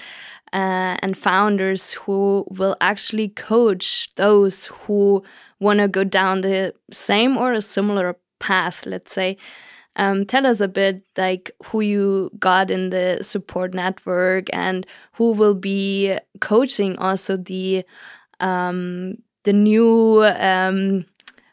uh, 0.52 0.98
and 1.02 1.18
founders 1.18 1.94
who 1.94 2.46
will 2.50 2.76
actually 2.82 3.30
coach 3.30 4.10
those 4.16 4.66
who 4.66 5.24
want 5.60 5.80
to 5.80 5.88
go 5.88 6.04
down 6.04 6.42
the 6.42 6.74
same 6.92 7.38
or 7.38 7.54
a 7.54 7.62
similar 7.62 8.18
path 8.40 8.86
let's 8.86 9.14
say. 9.14 9.38
Um, 9.96 10.26
tell 10.26 10.46
us 10.46 10.62
a 10.62 10.68
bit 10.68 11.04
like 11.18 11.52
who 11.66 11.82
you 11.82 12.32
got 12.40 12.72
in 12.72 12.90
the 12.90 13.20
support 13.22 13.74
network 13.74 14.48
and 14.54 14.88
who 15.14 15.34
will 15.34 15.56
be 15.56 16.18
coaching 16.40 16.96
also 16.98 17.36
the 17.36 17.84
um, 18.40 19.16
the 19.44 19.52
new 19.52 20.24
um, 20.24 21.06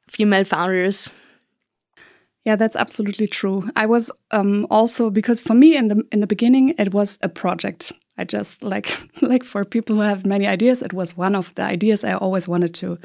female 0.08 0.44
founders 0.44 1.10
yeah, 2.46 2.54
that's 2.54 2.76
absolutely 2.76 3.26
true. 3.26 3.68
I 3.74 3.86
was 3.86 4.08
um, 4.30 4.68
also 4.70 5.10
because 5.10 5.40
for 5.40 5.54
me 5.54 5.76
in 5.76 5.88
the 5.88 6.06
in 6.12 6.20
the 6.20 6.28
beginning 6.28 6.74
it 6.78 6.94
was 6.94 7.18
a 7.20 7.28
project. 7.28 7.92
I 8.18 8.24
just 8.24 8.62
like 8.62 8.96
like 9.20 9.42
for 9.42 9.64
people 9.64 9.96
who 9.96 10.02
have 10.02 10.24
many 10.24 10.46
ideas, 10.46 10.80
it 10.80 10.92
was 10.92 11.16
one 11.16 11.34
of 11.34 11.52
the 11.56 11.62
ideas 11.62 12.04
I 12.04 12.14
always 12.14 12.46
wanted 12.46 12.72
to 12.74 12.98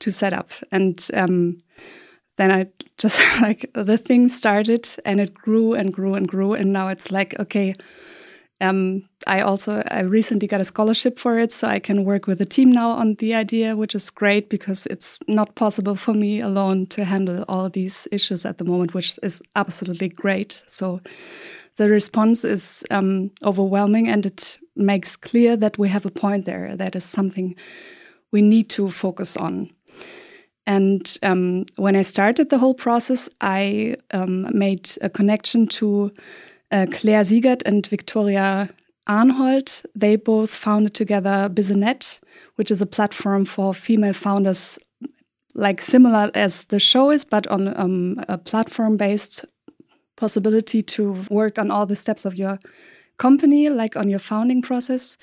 to 0.00 0.10
set 0.10 0.32
up. 0.32 0.50
And 0.72 1.08
um, 1.14 1.58
then 2.36 2.50
I 2.50 2.66
just 2.98 3.20
like 3.40 3.70
the 3.74 3.96
thing 3.96 4.28
started 4.28 4.88
and 5.04 5.20
it 5.20 5.34
grew 5.34 5.74
and 5.74 5.92
grew 5.92 6.14
and 6.14 6.26
grew, 6.26 6.54
and 6.54 6.72
now 6.72 6.88
it's 6.88 7.12
like 7.12 7.38
okay. 7.38 7.74
Um, 8.64 9.02
I 9.26 9.40
also 9.40 9.82
I 9.90 10.00
recently 10.00 10.48
got 10.48 10.60
a 10.60 10.64
scholarship 10.64 11.18
for 11.18 11.38
it, 11.38 11.52
so 11.52 11.68
I 11.68 11.78
can 11.78 12.04
work 12.04 12.26
with 12.26 12.40
a 12.40 12.44
team 12.46 12.72
now 12.72 12.90
on 12.90 13.14
the 13.14 13.34
idea, 13.34 13.76
which 13.76 13.94
is 13.94 14.10
great 14.10 14.48
because 14.48 14.86
it's 14.86 15.18
not 15.28 15.54
possible 15.54 15.96
for 15.96 16.14
me 16.14 16.40
alone 16.40 16.86
to 16.86 17.04
handle 17.04 17.44
all 17.48 17.70
these 17.70 18.08
issues 18.10 18.44
at 18.44 18.58
the 18.58 18.64
moment, 18.64 18.94
which 18.94 19.18
is 19.22 19.42
absolutely 19.54 20.08
great. 20.08 20.62
So 20.66 21.00
the 21.76 21.88
response 21.88 22.44
is 22.44 22.84
um, 22.90 23.30
overwhelming, 23.42 24.08
and 24.08 24.26
it 24.26 24.58
makes 24.76 25.16
clear 25.16 25.56
that 25.56 25.78
we 25.78 25.88
have 25.88 26.06
a 26.06 26.10
point 26.10 26.44
there. 26.44 26.76
That 26.76 26.96
is 26.96 27.04
something 27.04 27.56
we 28.32 28.42
need 28.42 28.68
to 28.70 28.90
focus 28.90 29.36
on. 29.36 29.70
And 30.66 31.18
um, 31.22 31.66
when 31.76 31.94
I 31.94 32.02
started 32.02 32.48
the 32.48 32.58
whole 32.58 32.74
process, 32.74 33.28
I 33.40 33.96
um, 34.12 34.48
made 34.56 34.90
a 35.02 35.10
connection 35.10 35.66
to 35.66 36.10
uh, 36.74 36.86
Claire 36.90 37.22
Siegert 37.22 37.62
and 37.64 37.86
Victoria 37.86 38.68
Arnhold. 39.08 39.84
They 39.94 40.16
both 40.16 40.50
founded 40.50 40.94
together 40.94 41.48
Bizinet, 41.48 42.18
which 42.56 42.70
is 42.70 42.82
a 42.82 42.86
platform 42.86 43.44
for 43.44 43.72
female 43.72 44.12
founders, 44.12 44.78
like 45.54 45.80
similar 45.80 46.30
as 46.34 46.64
the 46.64 46.80
show 46.80 47.10
is, 47.10 47.24
but 47.24 47.46
on 47.46 47.72
um, 47.80 48.24
a 48.28 48.36
platform 48.36 48.96
based 48.96 49.44
possibility 50.16 50.82
to 50.82 51.24
work 51.30 51.58
on 51.58 51.70
all 51.70 51.86
the 51.86 51.96
steps 51.96 52.24
of 52.24 52.34
your 52.34 52.58
company, 53.18 53.68
like 53.68 53.96
on 53.96 54.10
your 54.10 54.18
founding 54.18 54.60
process. 54.60 55.16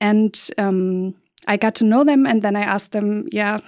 And 0.00 0.36
um, 0.58 1.14
I 1.46 1.56
got 1.56 1.76
to 1.76 1.84
know 1.84 2.02
them, 2.02 2.26
and 2.26 2.42
then 2.42 2.56
I 2.56 2.62
asked 2.62 2.90
them, 2.90 3.28
yeah, 3.30 3.60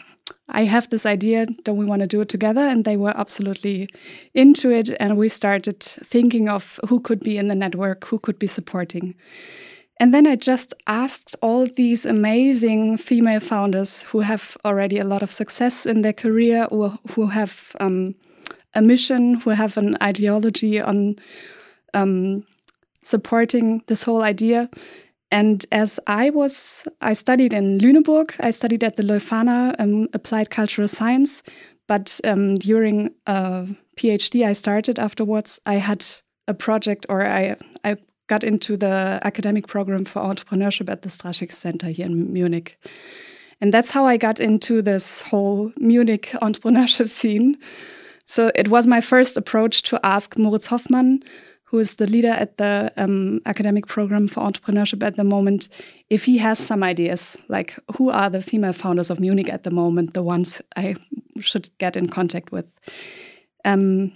I 0.48 0.64
have 0.64 0.90
this 0.90 1.06
idea. 1.06 1.46
Don't 1.64 1.76
we 1.76 1.84
want 1.84 2.00
to 2.00 2.06
do 2.06 2.20
it 2.20 2.28
together? 2.28 2.60
And 2.60 2.84
they 2.84 2.96
were 2.96 3.16
absolutely 3.16 3.88
into 4.34 4.70
it. 4.70 4.90
And 5.00 5.16
we 5.16 5.28
started 5.28 5.80
thinking 5.80 6.48
of 6.48 6.78
who 6.88 7.00
could 7.00 7.20
be 7.20 7.36
in 7.36 7.48
the 7.48 7.54
network, 7.54 8.06
who 8.06 8.18
could 8.18 8.38
be 8.38 8.46
supporting. 8.46 9.14
And 10.00 10.12
then 10.12 10.26
I 10.26 10.36
just 10.36 10.74
asked 10.86 11.36
all 11.40 11.66
these 11.66 12.04
amazing 12.04 12.96
female 12.96 13.40
founders 13.40 14.02
who 14.02 14.20
have 14.20 14.56
already 14.64 14.98
a 14.98 15.04
lot 15.04 15.22
of 15.22 15.32
success 15.32 15.86
in 15.86 16.02
their 16.02 16.12
career 16.12 16.66
or 16.70 16.98
who 17.12 17.28
have 17.28 17.76
um, 17.78 18.14
a 18.74 18.82
mission, 18.82 19.34
who 19.34 19.50
have 19.50 19.76
an 19.76 19.96
ideology 20.02 20.80
on 20.80 21.16
um, 21.94 22.44
supporting 23.02 23.82
this 23.86 24.02
whole 24.02 24.22
idea. 24.22 24.68
And 25.34 25.66
as 25.72 25.98
I 26.06 26.30
was, 26.30 26.86
I 27.00 27.12
studied 27.12 27.52
in 27.52 27.80
Lüneburg, 27.80 28.36
I 28.38 28.50
studied 28.50 28.84
at 28.84 28.94
the 28.94 29.02
Leuphana 29.02 29.74
um, 29.80 30.06
Applied 30.12 30.50
Cultural 30.50 30.86
Science. 30.86 31.42
But 31.88 32.20
um, 32.22 32.54
during 32.54 33.10
a 33.26 33.66
PhD 33.96 34.46
I 34.46 34.52
started 34.52 35.00
afterwards, 35.00 35.58
I 35.66 35.74
had 35.74 36.06
a 36.46 36.54
project 36.54 37.04
or 37.08 37.26
I, 37.26 37.56
I 37.82 37.96
got 38.28 38.44
into 38.44 38.76
the 38.76 39.18
academic 39.24 39.66
program 39.66 40.04
for 40.04 40.22
entrepreneurship 40.22 40.88
at 40.88 41.02
the 41.02 41.08
Strascheg 41.08 41.50
Center 41.50 41.88
here 41.88 42.06
in 42.06 42.32
Munich. 42.32 42.78
And 43.60 43.74
that's 43.74 43.90
how 43.90 44.06
I 44.06 44.16
got 44.16 44.38
into 44.38 44.82
this 44.82 45.22
whole 45.22 45.72
Munich 45.78 46.30
entrepreneurship 46.42 47.10
scene. 47.10 47.58
So 48.24 48.52
it 48.54 48.68
was 48.68 48.86
my 48.86 49.00
first 49.00 49.36
approach 49.36 49.82
to 49.82 49.98
ask 50.06 50.38
Moritz 50.38 50.66
Hoffmann, 50.66 51.24
who 51.74 51.80
is 51.80 51.96
the 51.96 52.06
leader 52.06 52.30
at 52.30 52.56
the 52.58 52.92
um, 52.96 53.40
academic 53.46 53.88
program 53.88 54.28
for 54.28 54.44
entrepreneurship 54.44 55.02
at 55.02 55.16
the 55.16 55.24
moment, 55.24 55.68
if 56.08 56.24
he 56.24 56.38
has 56.38 56.56
some 56.56 56.84
ideas, 56.84 57.36
like 57.48 57.76
who 57.96 58.10
are 58.10 58.30
the 58.30 58.40
female 58.40 58.72
founders 58.72 59.10
of 59.10 59.18
Munich 59.18 59.48
at 59.48 59.64
the 59.64 59.72
moment, 59.72 60.14
the 60.14 60.22
ones 60.22 60.62
I 60.76 60.94
should 61.40 61.68
get 61.78 61.96
in 61.96 62.06
contact 62.06 62.52
with. 62.52 62.66
Um, 63.64 64.12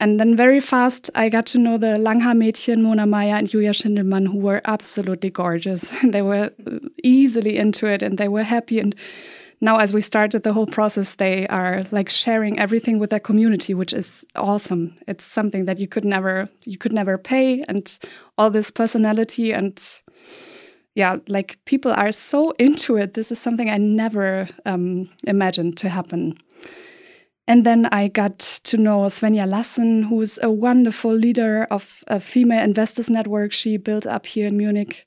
and 0.00 0.18
then 0.18 0.34
very 0.34 0.58
fast, 0.58 1.10
I 1.14 1.28
got 1.28 1.44
to 1.48 1.58
know 1.58 1.76
the 1.76 1.98
Langhaar-Mädchen, 1.98 2.80
Mona 2.80 3.04
Meyer 3.04 3.34
and 3.34 3.46
Julia 3.46 3.72
Schindelmann, 3.74 4.26
who 4.28 4.38
were 4.38 4.62
absolutely 4.64 5.28
gorgeous. 5.28 5.92
they 6.02 6.22
were 6.22 6.50
easily 7.04 7.58
into 7.58 7.86
it 7.86 8.02
and 8.02 8.16
they 8.16 8.28
were 8.28 8.42
happy. 8.42 8.80
And 8.80 8.94
now 9.60 9.78
as 9.78 9.92
we 9.92 10.00
started 10.00 10.42
the 10.42 10.52
whole 10.52 10.66
process 10.66 11.16
they 11.16 11.46
are 11.48 11.84
like 11.90 12.08
sharing 12.08 12.58
everything 12.58 12.98
with 12.98 13.10
their 13.10 13.20
community 13.20 13.74
which 13.74 13.92
is 13.92 14.26
awesome. 14.34 14.94
It's 15.08 15.24
something 15.24 15.64
that 15.64 15.78
you 15.78 15.88
could 15.88 16.04
never 16.04 16.48
you 16.64 16.78
could 16.78 16.92
never 16.92 17.18
pay 17.18 17.62
and 17.68 17.98
all 18.36 18.50
this 18.50 18.70
personality 18.70 19.52
and 19.52 19.82
yeah 20.94 21.16
like 21.28 21.58
people 21.64 21.92
are 21.92 22.12
so 22.12 22.50
into 22.58 22.96
it. 22.96 23.14
This 23.14 23.32
is 23.32 23.38
something 23.38 23.70
i 23.70 23.78
never 23.78 24.48
um, 24.64 25.08
imagined 25.24 25.76
to 25.78 25.88
happen. 25.88 26.38
And 27.48 27.64
then 27.64 27.86
I 27.92 28.08
got 28.08 28.40
to 28.64 28.76
know 28.76 29.02
Svenja 29.02 29.46
Lassen, 29.46 30.02
who's 30.02 30.36
a 30.42 30.50
wonderful 30.50 31.12
leader 31.12 31.64
of 31.70 32.02
a 32.08 32.18
female 32.18 32.62
investors 32.62 33.08
network. 33.08 33.52
She 33.52 33.76
built 33.76 34.04
up 34.04 34.26
here 34.26 34.48
in 34.48 34.56
Munich 34.56 35.06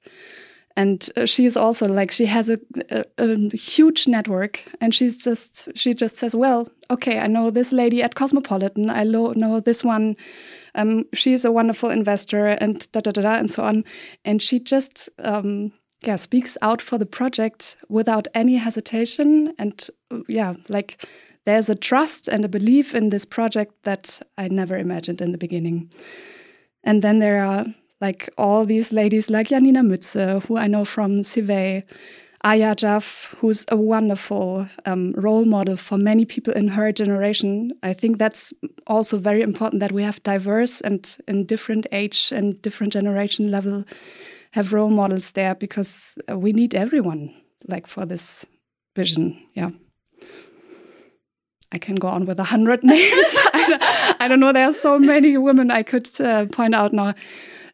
and 0.76 1.10
uh, 1.18 1.26
she's 1.26 1.58
also 1.58 1.88
like 1.88 2.12
she 2.12 2.26
has 2.26 2.50
a, 2.50 2.60
a, 2.90 3.04
a, 3.18 3.56
huge 3.56 4.08
network. 4.08 4.64
And 4.82 4.94
she's 4.94 5.22
just 5.24 5.70
she 5.76 5.94
just 5.94 6.18
says 6.18 6.36
well 6.36 6.68
okay 6.92 7.20
i 7.20 7.28
know 7.28 7.50
this 7.52 7.72
lady 7.72 8.02
at 8.04 8.16
cosmopolitan. 8.16 8.90
I 8.90 9.04
know 9.04 9.60
this 9.60 9.84
one. 9.84 10.16
Um, 10.76 11.06
she's 11.14 11.46
a 11.46 11.52
wonderful 11.52 11.90
investor 11.90 12.48
and 12.48 12.90
da 12.92 13.02
da 13.02 13.12
da 13.12 13.22
da 13.22 13.34
and 13.36 13.50
so 13.50 13.64
on. 13.64 13.84
And 14.24 14.42
she 14.42 14.60
just 14.60 15.10
um, 15.20 15.72
yeah 16.06 16.18
speaks 16.18 16.58
out 16.62 16.82
for 16.82 16.98
the 16.98 17.06
project 17.06 17.76
without 17.90 18.28
any 18.34 18.56
hesitation. 18.58 19.54
And 19.58 19.90
uh, 20.12 20.20
yeah 20.28 20.54
like 20.70 21.06
there's 21.46 21.70
a 21.70 21.76
trust 21.76 22.28
and 22.28 22.46
a 22.46 22.50
belief 22.50 22.94
in 22.94 23.10
this 23.10 23.26
project 23.26 23.74
that 23.84 24.22
i 24.38 24.48
never 24.48 24.78
imagined 24.78 25.22
in 25.22 25.32
the 25.32 25.38
beginning. 25.38 25.92
And 26.84 27.02
then 27.02 27.20
there 27.20 27.44
are 27.44 27.66
like 28.02 28.30
all 28.38 28.66
these 28.66 28.92
ladies 28.92 29.30
like 29.30 29.50
Janina 29.50 29.82
Mütze, 29.82 30.46
who 30.46 30.58
I 30.58 30.68
know 30.68 30.86
from 30.86 31.24
Civey, 31.24 31.84
Aya 32.44 32.74
Jaff, 32.74 33.36
who's 33.40 33.66
a 33.68 33.76
wonderful 33.76 34.66
um, 34.86 35.14
role 35.18 35.44
model 35.44 35.76
for 35.76 35.98
many 35.98 36.24
people 36.24 36.54
in 36.54 36.70
her 36.70 36.92
generation. 36.94 37.74
I 37.84 37.94
think 37.94 38.18
that's 38.18 38.54
also 38.88 39.18
very 39.18 39.42
important 39.42 39.82
that 39.82 39.92
we 39.92 40.04
have 40.04 40.24
diverse 40.24 40.80
and 40.80 41.18
in 41.28 41.46
different 41.46 41.86
age 41.92 42.32
and 42.32 42.62
different 42.62 42.94
generation 42.94 43.52
level 43.52 43.84
have 44.52 44.72
role 44.72 44.90
models 44.90 45.32
there 45.32 45.54
because 45.54 46.18
we 46.34 46.54
need 46.54 46.74
everyone 46.74 47.34
like 47.68 47.88
for 47.88 48.06
this 48.06 48.46
vision. 48.96 49.38
Yeah. 49.54 49.72
I 51.72 51.78
can 51.78 51.96
go 51.96 52.08
on 52.08 52.26
with 52.26 52.40
a 52.40 52.46
hundred 52.46 52.84
names. 52.84 53.36
I, 53.54 53.66
don't, 53.68 54.22
I, 54.22 54.28
don't, 54.28 54.40
know. 54.40 54.54
There 54.54 54.66
are 54.66 54.72
so 54.72 54.98
many 54.98 55.38
women 55.38 55.70
I 55.72 55.84
could 55.84 56.10
uh, 56.20 56.46
point 56.48 56.74
out 56.74 56.94
now 56.94 57.14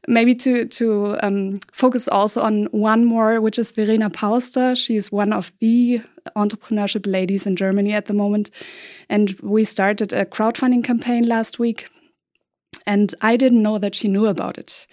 maybe 0.08 0.36
to 0.36 0.66
to 0.66 1.18
um, 1.22 1.60
focus 1.72 2.08
also 2.08 2.42
on 2.42 2.66
one 2.66 3.06
more, 3.06 3.42
which 3.42 3.60
is 3.60 3.72
Verena 3.72 4.10
Pausder. 4.10 4.76
She's 4.76 5.12
one 5.12 5.34
of 5.34 5.52
the 5.60 6.02
entrepreneurship 6.36 7.06
ladies 7.06 7.46
in 7.46 7.56
Germany 7.56 7.94
at 7.94 8.06
the 8.06 8.14
moment, 8.14 8.52
and 9.10 9.40
we 9.42 9.64
started 9.64 10.14
a 10.14 10.26
crowdfunding 10.26 10.84
campaign 10.84 11.28
last 11.28 11.60
week. 11.60 11.88
And 12.88 13.16
I 13.22 13.36
didn't 13.36 13.64
know 13.64 13.80
that 13.80 13.96
she 13.96 14.08
knew 14.08 14.28
about 14.28 14.58
it. 14.58 14.86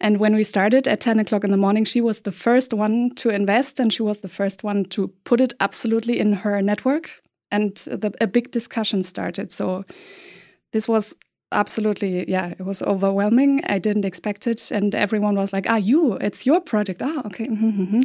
And 0.00 0.18
when 0.18 0.34
we 0.34 0.44
started 0.44 0.86
at 0.86 1.00
10 1.00 1.18
o'clock 1.18 1.44
in 1.44 1.50
the 1.50 1.56
morning, 1.56 1.84
she 1.84 2.00
was 2.00 2.20
the 2.20 2.32
first 2.32 2.72
one 2.72 3.10
to 3.16 3.30
invest 3.30 3.80
and 3.80 3.92
she 3.92 4.02
was 4.02 4.18
the 4.18 4.28
first 4.28 4.62
one 4.62 4.84
to 4.86 5.08
put 5.24 5.40
it 5.40 5.54
absolutely 5.60 6.18
in 6.18 6.32
her 6.32 6.60
network. 6.60 7.22
And 7.50 7.74
the, 7.86 8.12
a 8.20 8.26
big 8.26 8.50
discussion 8.50 9.02
started. 9.02 9.52
So 9.52 9.84
this 10.72 10.88
was 10.88 11.14
absolutely 11.52 12.28
yeah 12.28 12.48
it 12.58 12.64
was 12.64 12.82
overwhelming. 12.82 13.60
I 13.66 13.78
didn't 13.78 14.04
expect 14.04 14.46
it 14.46 14.70
and 14.70 14.94
everyone 14.94 15.36
was 15.36 15.52
like 15.52 15.66
ah 15.68 15.76
you 15.76 16.14
it's 16.14 16.46
your 16.46 16.60
project. 16.60 17.02
Ah 17.02 17.22
okay 17.26 17.46
mm 17.48 17.56
-hmm, 17.56 17.78
mm 17.78 17.86
-hmm. 17.86 18.02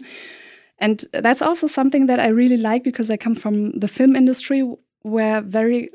and 0.78 1.08
that's 1.12 1.42
also 1.42 1.68
something 1.68 2.08
that 2.08 2.20
i 2.20 2.30
really 2.32 2.58
like 2.58 2.84
because 2.84 3.14
i 3.14 3.18
come 3.18 3.36
from 3.36 3.80
the 3.80 3.88
film 3.88 4.16
industry 4.16 4.64
where 5.02 5.42
very 5.42 5.90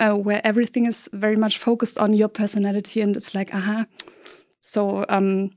uh, 0.00 0.14
where 0.14 0.40
everything 0.44 0.86
is 0.86 1.08
very 1.12 1.36
much 1.36 1.58
focused 1.58 1.98
on 1.98 2.12
your 2.14 2.28
personality 2.28 3.00
and 3.02 3.16
it's 3.16 3.34
like 3.34 3.54
aha. 3.54 3.86
So 4.60 5.04
um 5.08 5.50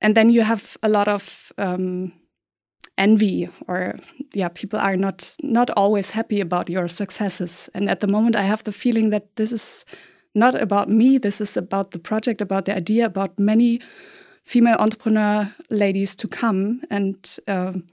and 0.00 0.14
then 0.14 0.30
you 0.30 0.42
have 0.42 0.76
a 0.82 0.88
lot 0.88 1.08
of 1.08 1.52
um 1.58 2.12
envy 2.98 3.48
or 3.68 3.94
yeah 4.34 4.48
people 4.48 4.78
are 4.78 4.96
not 4.96 5.36
not 5.42 5.70
always 5.70 6.10
happy 6.10 6.40
about 6.40 6.68
your 6.68 6.88
successes. 6.88 7.68
And 7.74 7.88
at 7.88 8.00
the 8.00 8.06
moment 8.08 8.36
i 8.36 8.44
have 8.44 8.64
the 8.64 8.72
feeling 8.72 9.10
that 9.10 9.36
this 9.36 9.52
is 9.52 9.84
not 10.34 10.54
about 10.54 10.88
me. 10.88 11.18
This 11.18 11.40
is 11.40 11.56
about 11.56 11.90
the 11.90 11.98
project, 11.98 12.40
about 12.40 12.64
the 12.64 12.76
idea, 12.76 13.06
about 13.06 13.38
many 13.38 13.80
female 14.44 14.76
entrepreneur 14.78 15.54
ladies 15.70 16.16
to 16.16 16.28
come. 16.28 16.82
And 16.90 17.38
um, 17.46 17.86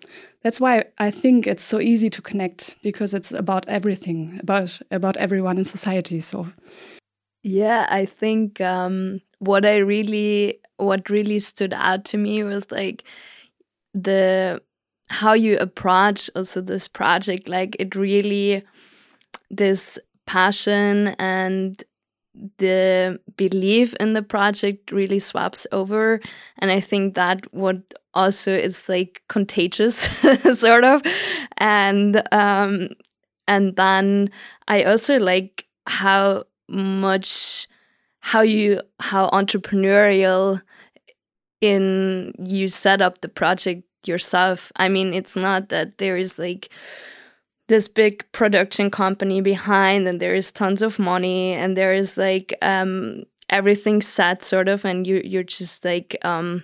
that's 0.43 0.59
why 0.59 0.85
I 0.97 1.11
think 1.11 1.47
it's 1.47 1.63
so 1.63 1.79
easy 1.79 2.09
to 2.09 2.21
connect 2.21 2.75
because 2.81 3.13
it's 3.13 3.31
about 3.31 3.67
everything, 3.67 4.39
about 4.41 4.79
about 4.91 5.17
everyone 5.17 5.57
in 5.57 5.65
society. 5.65 6.19
So 6.21 6.47
yeah, 7.43 7.87
I 7.89 8.05
think 8.05 8.59
um, 8.61 9.21
what 9.39 9.65
I 9.65 9.77
really 9.77 10.59
what 10.77 11.09
really 11.09 11.39
stood 11.39 11.73
out 11.73 12.05
to 12.05 12.17
me 12.17 12.43
was 12.43 12.65
like 12.71 13.03
the 13.93 14.61
how 15.09 15.33
you 15.33 15.57
approach 15.57 16.29
also 16.35 16.61
this 16.61 16.87
project 16.87 17.49
like 17.49 17.75
it 17.79 17.95
really 17.95 18.63
this 19.49 19.97
passion 20.27 21.07
and 21.17 21.83
the 22.57 23.19
belief 23.35 23.93
in 23.95 24.13
the 24.13 24.21
project 24.21 24.91
really 24.91 25.19
swaps 25.19 25.67
over. 25.71 26.19
And 26.57 26.71
i 26.71 26.79
think 26.79 27.15
that 27.15 27.51
what 27.53 27.93
also 28.13 28.51
is 28.51 28.89
like 28.89 29.21
contagious 29.27 29.95
sort 30.59 30.83
of. 30.83 31.01
And 31.57 32.21
um 32.31 32.89
and 33.47 33.75
then 33.75 34.29
i 34.67 34.83
also 34.83 35.17
like 35.19 35.65
how 35.87 36.43
much 36.67 37.67
how 38.19 38.41
you 38.41 38.81
how 38.99 39.29
entrepreneurial 39.29 40.61
in 41.61 42.33
you 42.39 42.67
set 42.67 43.01
up 43.01 43.21
the 43.21 43.27
project 43.27 43.83
yourself. 44.05 44.71
I 44.75 44.87
mean 44.89 45.13
it's 45.13 45.35
not 45.35 45.69
that 45.69 45.97
there 45.97 46.17
is 46.17 46.39
like 46.39 46.69
this 47.69 47.87
big 47.87 48.25
production 48.31 48.89
company 48.91 49.41
behind 49.41 50.07
and 50.07 50.19
there 50.19 50.35
is 50.35 50.51
tons 50.51 50.81
of 50.81 50.99
money 50.99 51.53
and 51.53 51.77
there 51.77 51.93
is 51.93 52.17
like 52.17 52.53
um 52.61 53.23
everything 53.49 54.01
set 54.01 54.43
sort 54.43 54.67
of 54.67 54.83
and 54.83 55.07
you 55.07 55.21
you're 55.23 55.43
just 55.43 55.85
like 55.85 56.17
um 56.23 56.63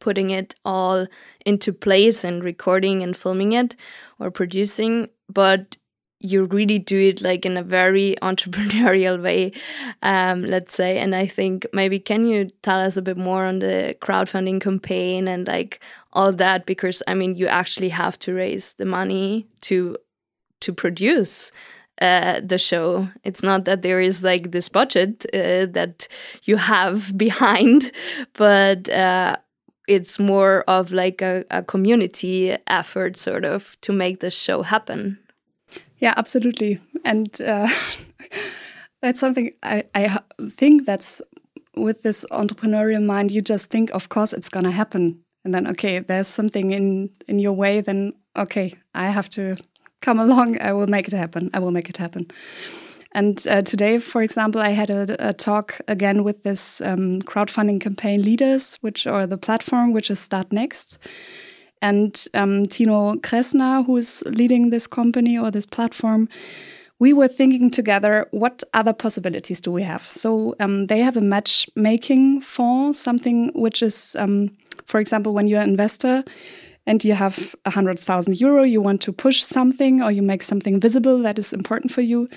putting 0.00 0.30
it 0.30 0.54
all 0.64 1.06
into 1.46 1.72
place 1.72 2.24
and 2.24 2.42
recording 2.42 3.02
and 3.02 3.16
filming 3.16 3.52
it 3.52 3.76
or 4.18 4.30
producing 4.30 5.08
but 5.28 5.76
you 6.20 6.44
really 6.46 6.78
do 6.78 6.98
it 6.98 7.20
like 7.20 7.44
in 7.44 7.58
a 7.58 7.62
very 7.62 8.16
entrepreneurial 8.22 9.22
way 9.22 9.52
um, 10.02 10.42
let's 10.42 10.74
say. 10.74 10.98
And 10.98 11.14
i 11.14 11.26
think 11.26 11.66
maybe 11.74 11.98
can 11.98 12.26
you 12.26 12.48
tell 12.62 12.80
us 12.80 12.96
a 12.96 13.02
bit 13.02 13.18
more 13.18 13.44
on 13.44 13.58
the 13.58 13.94
crowdfunding 14.00 14.62
campaign 14.62 15.28
and 15.28 15.46
like 15.46 15.80
all 16.14 16.32
that? 16.32 16.64
Because 16.64 17.02
i 17.06 17.12
mean 17.12 17.34
you 17.34 17.46
actually 17.46 17.90
have 17.90 18.18
to 18.20 18.32
raise 18.32 18.72
the 18.74 18.86
money 18.86 19.46
to 19.62 19.98
to 20.64 20.72
produce 20.72 21.52
uh, 22.00 22.40
the 22.42 22.58
show. 22.58 23.08
It's 23.22 23.42
not 23.42 23.66
that 23.66 23.82
there 23.82 24.00
is 24.00 24.22
like 24.22 24.50
this 24.50 24.68
budget 24.68 25.24
uh, 25.32 25.66
that 25.72 26.08
you 26.44 26.56
have 26.56 27.16
behind, 27.26 27.92
but 28.32 28.88
uh, 28.88 29.36
it's 29.86 30.18
more 30.18 30.64
of 30.66 30.92
like 30.92 31.22
a, 31.22 31.44
a, 31.50 31.62
community 31.62 32.56
effort, 32.66 33.16
sort 33.16 33.44
of, 33.44 33.76
to 33.82 33.92
make 33.92 34.20
the 34.20 34.30
show 34.30 34.62
happen. 34.62 35.18
Yeah, 35.98 36.14
absolutely, 36.16 36.80
and 37.04 37.28
uh, 37.40 37.68
that's 39.02 39.20
something 39.20 39.52
I, 39.62 39.84
I 39.94 40.18
think 40.50 40.86
that's 40.86 41.22
with 41.76 42.02
this 42.02 42.24
entrepreneurial 42.30 43.04
mind. 43.04 43.30
You 43.30 43.40
just 43.40 43.66
think, 43.66 43.90
of 43.90 44.08
course, 44.08 44.32
it's 44.32 44.48
gonna 44.48 44.70
happen, 44.72 45.20
and 45.44 45.54
then 45.54 45.66
okay, 45.68 46.00
there's 46.00 46.28
something 46.28 46.72
in 46.72 47.10
in 47.28 47.38
your 47.38 47.52
way. 47.52 47.80
Then 47.80 48.14
okay, 48.36 48.74
I 48.94 49.08
have 49.10 49.30
to 49.30 49.56
come 50.04 50.20
along. 50.20 50.60
I 50.60 50.72
will 50.72 50.86
make 50.86 51.08
it 51.08 51.14
happen. 51.14 51.50
I 51.54 51.58
will 51.58 51.70
make 51.72 51.88
it 51.88 51.96
happen. 51.96 52.30
And 53.12 53.46
uh, 53.46 53.62
today, 53.62 53.98
for 53.98 54.22
example, 54.22 54.60
I 54.60 54.70
had 54.70 54.90
a, 54.90 55.28
a 55.28 55.32
talk 55.32 55.80
again 55.86 56.24
with 56.24 56.42
this 56.42 56.80
um, 56.80 57.22
crowdfunding 57.22 57.80
campaign 57.80 58.22
leaders, 58.22 58.76
which 58.82 59.06
are 59.06 59.26
the 59.26 59.38
platform, 59.38 59.92
which 59.92 60.10
is 60.10 60.18
Startnext. 60.18 60.98
And 61.80 62.26
um, 62.34 62.64
Tino 62.66 63.14
Kreßner, 63.16 63.86
who 63.86 63.96
is 63.96 64.22
leading 64.26 64.70
this 64.70 64.86
company 64.88 65.38
or 65.38 65.50
this 65.50 65.66
platform, 65.66 66.28
we 66.98 67.12
were 67.12 67.28
thinking 67.28 67.70
together 67.70 68.26
what 68.30 68.64
other 68.72 68.92
possibilities 68.92 69.60
do 69.60 69.70
we 69.70 69.82
have? 69.82 70.02
So 70.10 70.54
um, 70.60 70.86
they 70.86 71.00
have 71.00 71.16
a 71.16 71.20
matchmaking 71.20 72.40
fund, 72.40 72.96
something 72.96 73.52
which 73.54 73.82
is, 73.82 74.16
um, 74.18 74.50
for 74.86 75.00
example, 75.00 75.34
when 75.34 75.46
you're 75.46 75.60
an 75.60 75.70
investor, 75.70 76.24
and 76.86 77.04
you 77.04 77.14
have 77.14 77.54
100,000 77.64 78.40
euro, 78.40 78.62
you 78.62 78.80
want 78.80 79.00
to 79.02 79.12
push 79.12 79.42
something 79.42 80.02
or 80.02 80.10
you 80.10 80.22
make 80.22 80.42
something 80.42 80.80
visible 80.80 81.18
that 81.22 81.38
is 81.38 81.52
important 81.52 81.92
for 81.92 82.02
you, 82.02 82.28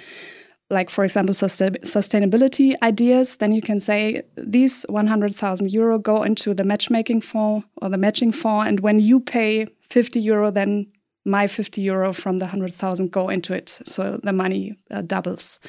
like, 0.69 0.89
for 0.89 1.05
example, 1.05 1.33
sustainability 1.33 2.75
ideas, 2.83 3.37
then 3.37 3.53
you 3.53 3.61
can 3.61 3.79
say 3.79 4.23
these 4.35 4.83
100,000 4.89 5.71
euro 5.71 5.97
go 5.97 6.23
into 6.23 6.53
the 6.53 6.65
matchmaking 6.65 7.21
fund 7.21 7.63
or 7.81 7.89
the 7.89 7.97
matching 7.97 8.33
fund. 8.33 8.67
And 8.67 8.79
when 8.81 8.99
you 8.99 9.21
pay 9.21 9.67
50 9.89 10.19
euro, 10.19 10.51
then 10.51 10.87
my 11.23 11.47
50 11.47 11.81
euro 11.81 12.13
from 12.13 12.39
the 12.39 12.45
100,000 12.45 13.11
go 13.11 13.29
into 13.29 13.53
it. 13.53 13.79
So 13.85 14.19
the 14.21 14.33
money 14.33 14.77
uh, 14.91 15.01
doubles. 15.01 15.59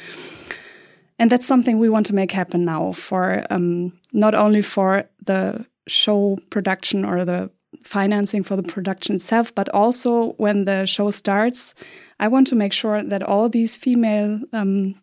And 1.20 1.30
that's 1.30 1.46
something 1.46 1.78
we 1.78 1.88
want 1.88 2.06
to 2.06 2.14
make 2.14 2.32
happen 2.32 2.64
now 2.64 2.92
for 2.92 3.44
um, 3.50 3.92
not 4.12 4.34
only 4.34 4.62
for 4.62 5.04
the 5.24 5.64
show 5.86 6.38
production 6.50 7.04
or 7.04 7.24
the 7.24 7.50
financing 7.88 8.42
for 8.42 8.54
the 8.54 8.62
production 8.62 9.16
itself, 9.16 9.54
but 9.54 9.68
also 9.70 10.32
when 10.36 10.66
the 10.66 10.86
show 10.86 11.10
starts, 11.10 11.74
I 12.20 12.28
want 12.28 12.46
to 12.48 12.54
make 12.54 12.72
sure 12.72 13.02
that 13.02 13.22
all 13.22 13.48
these 13.48 13.74
female 13.74 14.40
um, 14.52 14.94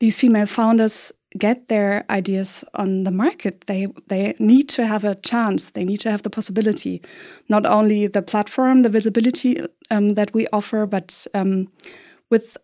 these 0.00 0.16
female 0.16 0.46
founders 0.46 1.12
get 1.36 1.68
their 1.68 2.04
ideas 2.08 2.64
on 2.74 3.04
the 3.04 3.10
market. 3.10 3.66
They 3.66 3.88
they 4.08 4.34
need 4.38 4.68
to 4.70 4.86
have 4.86 5.04
a 5.04 5.14
chance. 5.16 5.70
They 5.70 5.84
need 5.84 6.00
to 6.00 6.10
have 6.10 6.22
the 6.22 6.30
possibility, 6.30 7.02
not 7.48 7.66
only 7.66 8.06
the 8.06 8.22
platform, 8.22 8.82
the 8.82 8.88
visibility 8.88 9.60
um, 9.90 10.14
that 10.14 10.32
we 10.32 10.46
offer, 10.52 10.86
but 10.86 11.26
um, 11.34 11.68
with 12.30 12.56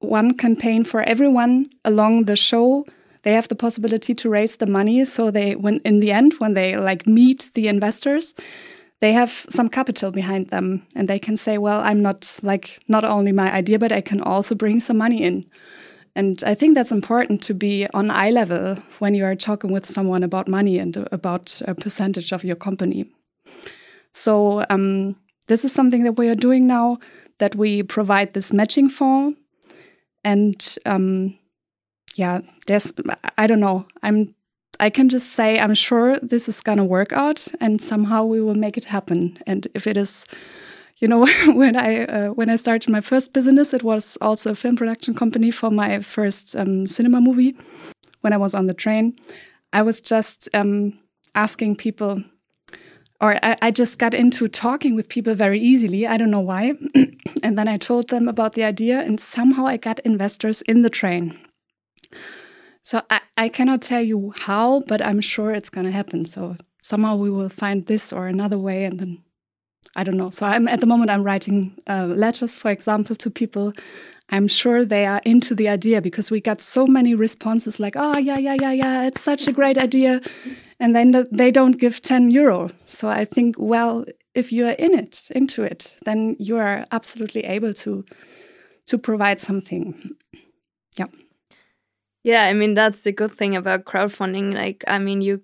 one 0.00 0.34
campaign 0.34 0.84
for 0.84 1.02
everyone 1.02 1.66
along 1.84 2.24
the 2.24 2.36
show 2.36 2.84
they 3.24 3.32
have 3.32 3.48
the 3.48 3.56
possibility 3.56 4.14
to 4.14 4.30
raise 4.30 4.56
the 4.56 4.66
money. 4.66 5.04
So 5.04 5.30
they, 5.30 5.56
when 5.56 5.80
in 5.84 6.00
the 6.00 6.12
end, 6.12 6.34
when 6.38 6.54
they 6.54 6.76
like 6.76 7.06
meet 7.06 7.50
the 7.54 7.68
investors, 7.68 8.34
they 9.00 9.12
have 9.12 9.46
some 9.48 9.68
capital 9.68 10.12
behind 10.12 10.50
them, 10.50 10.86
and 10.94 11.08
they 11.08 11.18
can 11.18 11.36
say, 11.36 11.58
"Well, 11.58 11.80
I'm 11.80 12.00
not 12.00 12.38
like 12.42 12.78
not 12.86 13.04
only 13.04 13.32
my 13.32 13.52
idea, 13.52 13.78
but 13.78 13.92
I 13.92 14.00
can 14.00 14.20
also 14.20 14.54
bring 14.54 14.80
some 14.80 14.98
money 14.98 15.22
in." 15.22 15.44
And 16.16 16.44
I 16.46 16.54
think 16.54 16.74
that's 16.74 16.92
important 16.92 17.42
to 17.42 17.54
be 17.54 17.88
on 17.92 18.10
eye 18.10 18.30
level 18.30 18.76
when 19.00 19.14
you 19.14 19.24
are 19.24 19.34
talking 19.34 19.72
with 19.72 19.86
someone 19.86 20.22
about 20.22 20.48
money 20.48 20.78
and 20.78 20.96
about 21.10 21.60
a 21.66 21.74
percentage 21.74 22.32
of 22.32 22.44
your 22.44 22.56
company. 22.56 23.06
So 24.12 24.64
um, 24.70 25.16
this 25.48 25.64
is 25.64 25.72
something 25.72 26.04
that 26.04 26.16
we 26.16 26.28
are 26.28 26.36
doing 26.36 26.66
now. 26.66 26.98
That 27.38 27.56
we 27.56 27.82
provide 27.82 28.32
this 28.32 28.52
matching 28.52 28.88
fund, 28.88 29.36
and 30.22 30.76
um, 30.86 31.36
yeah, 32.16 32.40
there's 32.66 32.92
I 33.36 33.46
don't 33.46 33.60
know. 33.60 33.86
I'm 34.02 34.34
I 34.80 34.90
can 34.90 35.08
just 35.08 35.32
say 35.32 35.58
I'm 35.58 35.74
sure 35.74 36.18
this 36.20 36.48
is 36.48 36.60
gonna 36.60 36.84
work 36.84 37.12
out, 37.12 37.46
and 37.60 37.80
somehow 37.80 38.24
we 38.24 38.40
will 38.40 38.54
make 38.54 38.76
it 38.76 38.86
happen. 38.86 39.38
And 39.46 39.66
if 39.74 39.86
it 39.86 39.96
is, 39.96 40.26
you 40.98 41.08
know, 41.08 41.26
when 41.46 41.76
I 41.76 42.04
uh, 42.04 42.28
when 42.28 42.50
I 42.50 42.56
started 42.56 42.90
my 42.90 43.00
first 43.00 43.32
business, 43.32 43.74
it 43.74 43.82
was 43.82 44.16
also 44.20 44.52
a 44.52 44.56
film 44.56 44.76
production 44.76 45.14
company 45.14 45.50
for 45.50 45.70
my 45.70 46.00
first 46.00 46.56
um, 46.56 46.86
cinema 46.86 47.20
movie. 47.20 47.56
When 48.20 48.32
I 48.32 48.38
was 48.38 48.54
on 48.54 48.66
the 48.66 48.74
train, 48.74 49.16
I 49.72 49.82
was 49.82 50.00
just 50.00 50.48
um, 50.54 50.98
asking 51.34 51.76
people, 51.76 52.24
or 53.20 53.38
I, 53.42 53.56
I 53.60 53.70
just 53.70 53.98
got 53.98 54.14
into 54.14 54.48
talking 54.48 54.94
with 54.94 55.10
people 55.10 55.34
very 55.34 55.60
easily. 55.60 56.06
I 56.06 56.16
don't 56.16 56.30
know 56.30 56.40
why, 56.40 56.72
and 57.42 57.58
then 57.58 57.68
I 57.68 57.76
told 57.76 58.08
them 58.08 58.28
about 58.28 58.54
the 58.54 58.64
idea, 58.64 59.00
and 59.00 59.20
somehow 59.20 59.66
I 59.66 59.76
got 59.76 60.00
investors 60.00 60.62
in 60.62 60.82
the 60.82 60.90
train 60.90 61.38
so 62.82 63.00
I, 63.10 63.20
I 63.36 63.48
cannot 63.48 63.82
tell 63.82 64.02
you 64.02 64.32
how, 64.36 64.82
but 64.86 65.04
I'm 65.04 65.20
sure 65.20 65.52
it's 65.52 65.70
going 65.70 65.86
to 65.86 65.90
happen. 65.90 66.24
So 66.26 66.56
somehow 66.80 67.16
we 67.16 67.30
will 67.30 67.48
find 67.48 67.86
this 67.86 68.12
or 68.12 68.26
another 68.26 68.58
way, 68.58 68.84
and 68.84 69.00
then 69.00 69.22
I 69.96 70.04
don't 70.04 70.18
know. 70.18 70.30
So 70.30 70.44
I'm 70.44 70.68
at 70.68 70.80
the 70.80 70.86
moment 70.86 71.10
I'm 71.10 71.22
writing 71.22 71.76
uh, 71.88 72.06
letters, 72.06 72.58
for 72.58 72.70
example, 72.70 73.16
to 73.16 73.30
people. 73.30 73.72
I'm 74.30 74.48
sure 74.48 74.84
they 74.84 75.06
are 75.06 75.20
into 75.24 75.54
the 75.54 75.68
idea 75.68 76.00
because 76.00 76.30
we 76.30 76.40
got 76.40 76.60
so 76.60 76.86
many 76.86 77.14
responses 77.14 77.80
like, 77.80 77.94
"Oh 77.96 78.18
yeah, 78.18 78.38
yeah, 78.38 78.56
yeah, 78.60 78.72
yeah, 78.72 79.06
it's 79.06 79.20
such 79.20 79.46
a 79.46 79.52
great 79.52 79.78
idea," 79.78 80.20
and 80.78 80.94
then 80.94 81.26
they 81.30 81.50
don't 81.50 81.78
give 81.78 82.02
10 82.02 82.30
euro. 82.30 82.70
So 82.84 83.08
I 83.08 83.24
think, 83.24 83.56
well, 83.58 84.04
if 84.34 84.52
you 84.52 84.66
are 84.66 84.72
in 84.78 84.94
it, 84.94 85.30
into 85.30 85.62
it, 85.62 85.96
then 86.04 86.36
you 86.38 86.56
are 86.56 86.86
absolutely 86.90 87.44
able 87.44 87.72
to 87.74 88.04
to 88.86 88.98
provide 88.98 89.40
something. 89.40 89.94
Yeah. 90.96 91.06
Yeah, 92.24 92.44
I 92.44 92.54
mean 92.54 92.74
that's 92.74 93.02
the 93.02 93.12
good 93.12 93.36
thing 93.36 93.54
about 93.54 93.84
crowdfunding. 93.84 94.54
Like, 94.54 94.82
I 94.88 94.98
mean, 94.98 95.20
you 95.20 95.42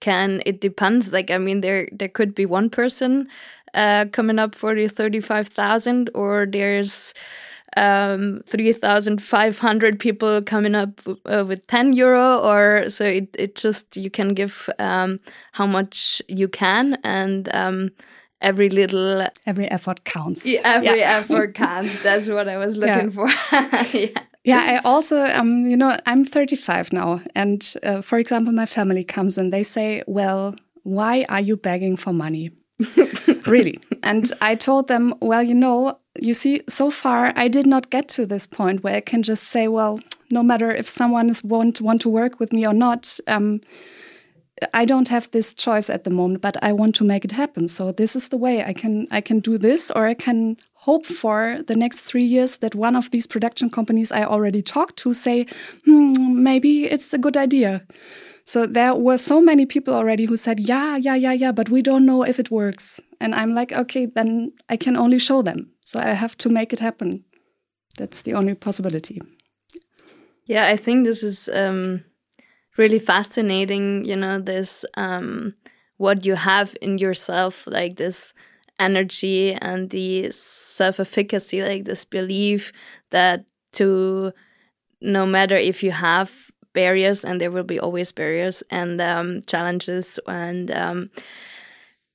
can. 0.00 0.42
It 0.46 0.60
depends. 0.60 1.10
Like, 1.10 1.30
I 1.30 1.38
mean, 1.38 1.62
there 1.62 1.88
there 1.90 2.08
could 2.08 2.34
be 2.34 2.46
one 2.46 2.70
person 2.70 3.28
uh, 3.74 4.04
coming 4.12 4.38
up 4.38 4.54
for 4.54 4.74
the 4.74 4.88
thirty 4.88 5.20
five 5.20 5.48
thousand, 5.48 6.10
or 6.14 6.46
there's 6.46 7.14
um 7.76 8.40
3500 8.46 9.98
people 9.98 10.40
coming 10.40 10.74
up 10.74 11.00
uh, 11.26 11.44
with 11.46 11.66
10 11.66 11.92
euro 11.92 12.38
or 12.38 12.88
so 12.88 13.04
it, 13.04 13.28
it 13.38 13.56
just 13.56 13.94
you 13.94 14.10
can 14.10 14.32
give 14.32 14.70
um 14.78 15.20
how 15.52 15.66
much 15.66 16.22
you 16.28 16.48
can 16.48 16.96
and 17.04 17.54
um 17.54 17.90
every 18.40 18.70
little 18.70 19.26
every 19.44 19.70
effort 19.70 20.02
counts 20.04 20.46
every 20.64 21.00
yeah. 21.00 21.18
effort 21.18 21.54
counts 21.66 22.02
that's 22.02 22.26
what 22.26 22.48
i 22.48 22.56
was 22.56 22.78
looking 22.78 23.10
yeah. 23.52 23.90
for 23.90 23.98
yeah 23.98 24.22
yeah, 24.48 24.80
I 24.82 24.88
also, 24.88 25.24
um, 25.26 25.66
you 25.66 25.76
know, 25.76 25.98
I'm 26.06 26.24
35 26.24 26.92
now. 26.92 27.20
And 27.34 27.74
uh, 27.82 28.00
for 28.00 28.18
example, 28.18 28.52
my 28.52 28.64
family 28.64 29.04
comes 29.04 29.36
and 29.36 29.52
they 29.52 29.62
say, 29.62 30.02
Well, 30.06 30.54
why 30.84 31.26
are 31.28 31.40
you 31.40 31.56
begging 31.56 31.96
for 31.96 32.12
money? 32.12 32.52
really. 33.46 33.78
And 34.02 34.32
I 34.40 34.54
told 34.54 34.88
them, 34.88 35.14
Well, 35.20 35.42
you 35.42 35.54
know, 35.54 35.98
you 36.18 36.32
see, 36.32 36.62
so 36.66 36.90
far 36.90 37.32
I 37.36 37.48
did 37.48 37.66
not 37.66 37.90
get 37.90 38.08
to 38.08 38.24
this 38.24 38.46
point 38.46 38.82
where 38.82 38.96
I 38.96 39.00
can 39.00 39.22
just 39.22 39.44
say, 39.44 39.68
Well, 39.68 40.00
no 40.30 40.42
matter 40.42 40.70
if 40.70 40.88
someone 40.88 41.28
is 41.28 41.44
want 41.44 41.82
want 41.82 42.00
to 42.02 42.08
work 42.08 42.40
with 42.40 42.52
me 42.52 42.66
or 42.66 42.74
not. 42.74 43.18
Um, 43.26 43.60
I 44.74 44.86
don't 44.86 45.08
have 45.08 45.30
this 45.30 45.54
choice 45.54 45.88
at 45.88 46.02
the 46.02 46.10
moment, 46.10 46.42
but 46.42 46.56
I 46.62 46.72
want 46.72 46.96
to 46.96 47.04
make 47.04 47.24
it 47.24 47.30
happen. 47.30 47.68
So 47.68 47.92
this 47.92 48.16
is 48.16 48.28
the 48.28 48.36
way 48.36 48.64
I 48.64 48.72
can 48.72 49.06
I 49.10 49.20
can 49.20 49.40
do 49.40 49.58
this, 49.58 49.90
or 49.94 50.06
I 50.06 50.14
can 50.14 50.56
hope 50.88 51.04
for 51.04 51.62
the 51.66 51.76
next 51.76 52.00
three 52.00 52.24
years 52.24 52.56
that 52.58 52.74
one 52.74 52.96
of 52.96 53.10
these 53.10 53.26
production 53.26 53.68
companies 53.68 54.10
I 54.10 54.24
already 54.24 54.62
talked 54.62 54.96
to 55.02 55.12
say, 55.12 55.46
hmm, 55.84 56.42
maybe 56.42 56.86
it's 56.94 57.12
a 57.12 57.18
good 57.18 57.36
idea. 57.36 57.82
So 58.44 58.66
there 58.66 58.94
were 58.94 59.18
so 59.18 59.40
many 59.40 59.66
people 59.66 59.92
already 59.92 60.24
who 60.24 60.36
said, 60.36 60.58
yeah, 60.58 60.96
yeah, 60.96 61.14
yeah, 61.14 61.34
yeah, 61.34 61.52
but 61.52 61.68
we 61.68 61.82
don't 61.82 62.06
know 62.06 62.22
if 62.22 62.38
it 62.38 62.50
works. 62.50 63.00
And 63.20 63.34
I'm 63.34 63.54
like, 63.54 63.70
okay, 63.72 64.06
then 64.06 64.52
I 64.70 64.76
can 64.78 64.96
only 64.96 65.18
show 65.18 65.42
them. 65.42 65.70
So 65.82 66.00
I 66.00 66.14
have 66.14 66.36
to 66.38 66.48
make 66.48 66.72
it 66.72 66.80
happen. 66.80 67.24
That's 67.98 68.22
the 68.22 68.32
only 68.32 68.54
possibility. 68.54 69.20
Yeah, 70.46 70.72
I 70.72 70.78
think 70.78 71.04
this 71.04 71.22
is 71.22 71.50
um, 71.52 72.02
really 72.78 73.00
fascinating. 73.00 74.06
You 74.06 74.16
know, 74.16 74.40
this 74.40 74.86
um, 74.94 75.52
what 75.98 76.24
you 76.24 76.36
have 76.36 76.74
in 76.80 76.96
yourself, 76.96 77.66
like 77.66 77.96
this 77.96 78.32
energy 78.78 79.54
and 79.54 79.90
the 79.90 80.30
self 80.30 81.00
efficacy, 81.00 81.62
like 81.62 81.84
this 81.84 82.04
belief 82.04 82.72
that 83.10 83.44
to 83.72 84.32
no 85.00 85.26
matter 85.26 85.56
if 85.56 85.82
you 85.82 85.90
have 85.92 86.50
barriers, 86.72 87.24
and 87.24 87.40
there 87.40 87.50
will 87.50 87.64
be 87.64 87.80
always 87.80 88.12
barriers 88.12 88.62
and 88.70 89.00
um, 89.00 89.42
challenges 89.46 90.18
and 90.26 90.70
um, 90.70 91.10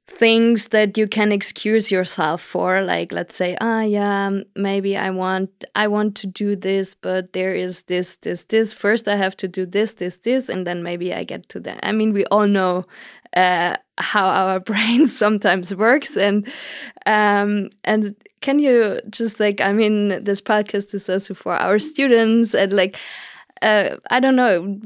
things 0.07 0.67
that 0.69 0.97
you 0.97 1.07
can 1.07 1.31
excuse 1.31 1.91
yourself 1.91 2.41
for 2.41 2.81
like 2.81 3.11
let's 3.11 3.35
say 3.35 3.55
ah 3.61 3.81
yeah 3.81 4.29
maybe 4.55 4.97
i 4.97 5.09
want 5.09 5.49
i 5.75 5.87
want 5.87 6.13
to 6.15 6.27
do 6.27 6.55
this 6.55 6.93
but 6.93 7.33
there 7.33 7.55
is 7.55 7.83
this 7.83 8.17
this 8.17 8.43
this. 8.45 8.73
First 8.73 9.07
i 9.07 9.15
have 9.15 9.35
to 9.37 9.47
do 9.47 9.65
this 9.65 9.95
this 9.95 10.17
this 10.17 10.49
and 10.49 10.67
then 10.67 10.83
maybe 10.83 11.13
i 11.13 11.23
get 11.23 11.47
to 11.49 11.59
that. 11.61 11.79
I 11.83 11.93
mean 11.93 12.13
we 12.13 12.25
all 12.25 12.47
know 12.47 12.85
uh, 13.35 13.75
how 13.97 14.27
our 14.27 14.59
brain 14.71 15.07
sometimes 15.07 15.73
works 15.75 16.17
and 16.17 16.47
um 17.05 17.69
and 17.83 18.15
can 18.41 18.59
you 18.59 18.99
just 19.09 19.39
like 19.39 19.61
i 19.61 19.71
mean 19.71 20.23
this 20.23 20.41
podcast 20.41 20.93
is 20.93 21.09
also 21.09 21.33
for 21.33 21.53
our 21.55 21.79
students 21.79 22.53
and 22.53 22.73
like 22.73 22.97
uh, 23.61 23.95
I 24.11 24.19
don't 24.19 24.35
know. 24.35 24.77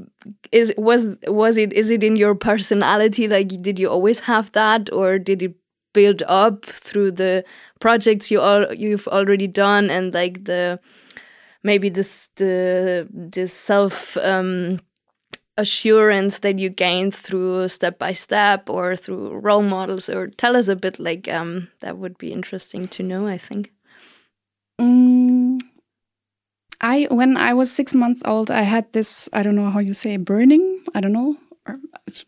Is 0.52 0.74
was 0.78 1.18
was 1.28 1.58
it 1.58 1.74
is 1.74 1.90
it 1.90 2.04
in 2.04 2.16
your 2.16 2.36
personality? 2.36 3.28
Like, 3.28 3.48
did 3.62 3.80
you 3.80 3.90
always 3.90 4.20
have 4.22 4.52
that, 4.52 4.92
or 4.94 5.18
did 5.18 5.42
it 5.42 5.56
build 5.94 6.22
up 6.28 6.64
through 6.66 7.12
the 7.14 7.44
projects 7.80 8.30
you 8.30 8.40
all 8.40 8.72
you've 8.74 9.08
already 9.08 9.48
done, 9.48 9.90
and 9.90 10.14
like 10.14 10.46
the 10.46 10.80
maybe 11.64 11.90
this 11.90 12.30
the 12.36 13.08
this 13.12 13.54
self 13.54 14.16
um, 14.18 14.80
assurance 15.58 16.40
that 16.40 16.60
you 16.60 16.70
gained 16.70 17.16
through 17.16 17.68
step 17.68 18.00
by 18.00 18.14
step 18.14 18.70
or 18.70 18.96
through 18.96 19.38
role 19.40 19.64
models? 19.64 20.10
Or 20.10 20.28
tell 20.28 20.56
us 20.56 20.68
a 20.68 20.76
bit. 20.76 21.00
Like, 21.00 21.28
um, 21.28 21.70
that 21.80 21.98
would 21.98 22.18
be 22.18 22.32
interesting 22.32 22.88
to 22.90 23.04
know. 23.04 23.28
I 23.28 23.38
think. 23.38 23.72
Mm, 24.80 25.60
I 26.82 27.08
when 27.10 27.38
I 27.38 27.54
was 27.54 27.72
six 27.72 27.94
months 27.94 28.22
old, 28.26 28.52
I 28.52 28.62
had 28.62 28.92
this 28.94 29.30
I 29.34 29.44
don't 29.44 29.56
know 29.56 29.70
how 29.70 29.80
you 29.80 29.94
say 29.94 30.18
burning. 30.18 30.84
I 30.94 31.02
don't 31.02 31.14
know. 31.14 31.38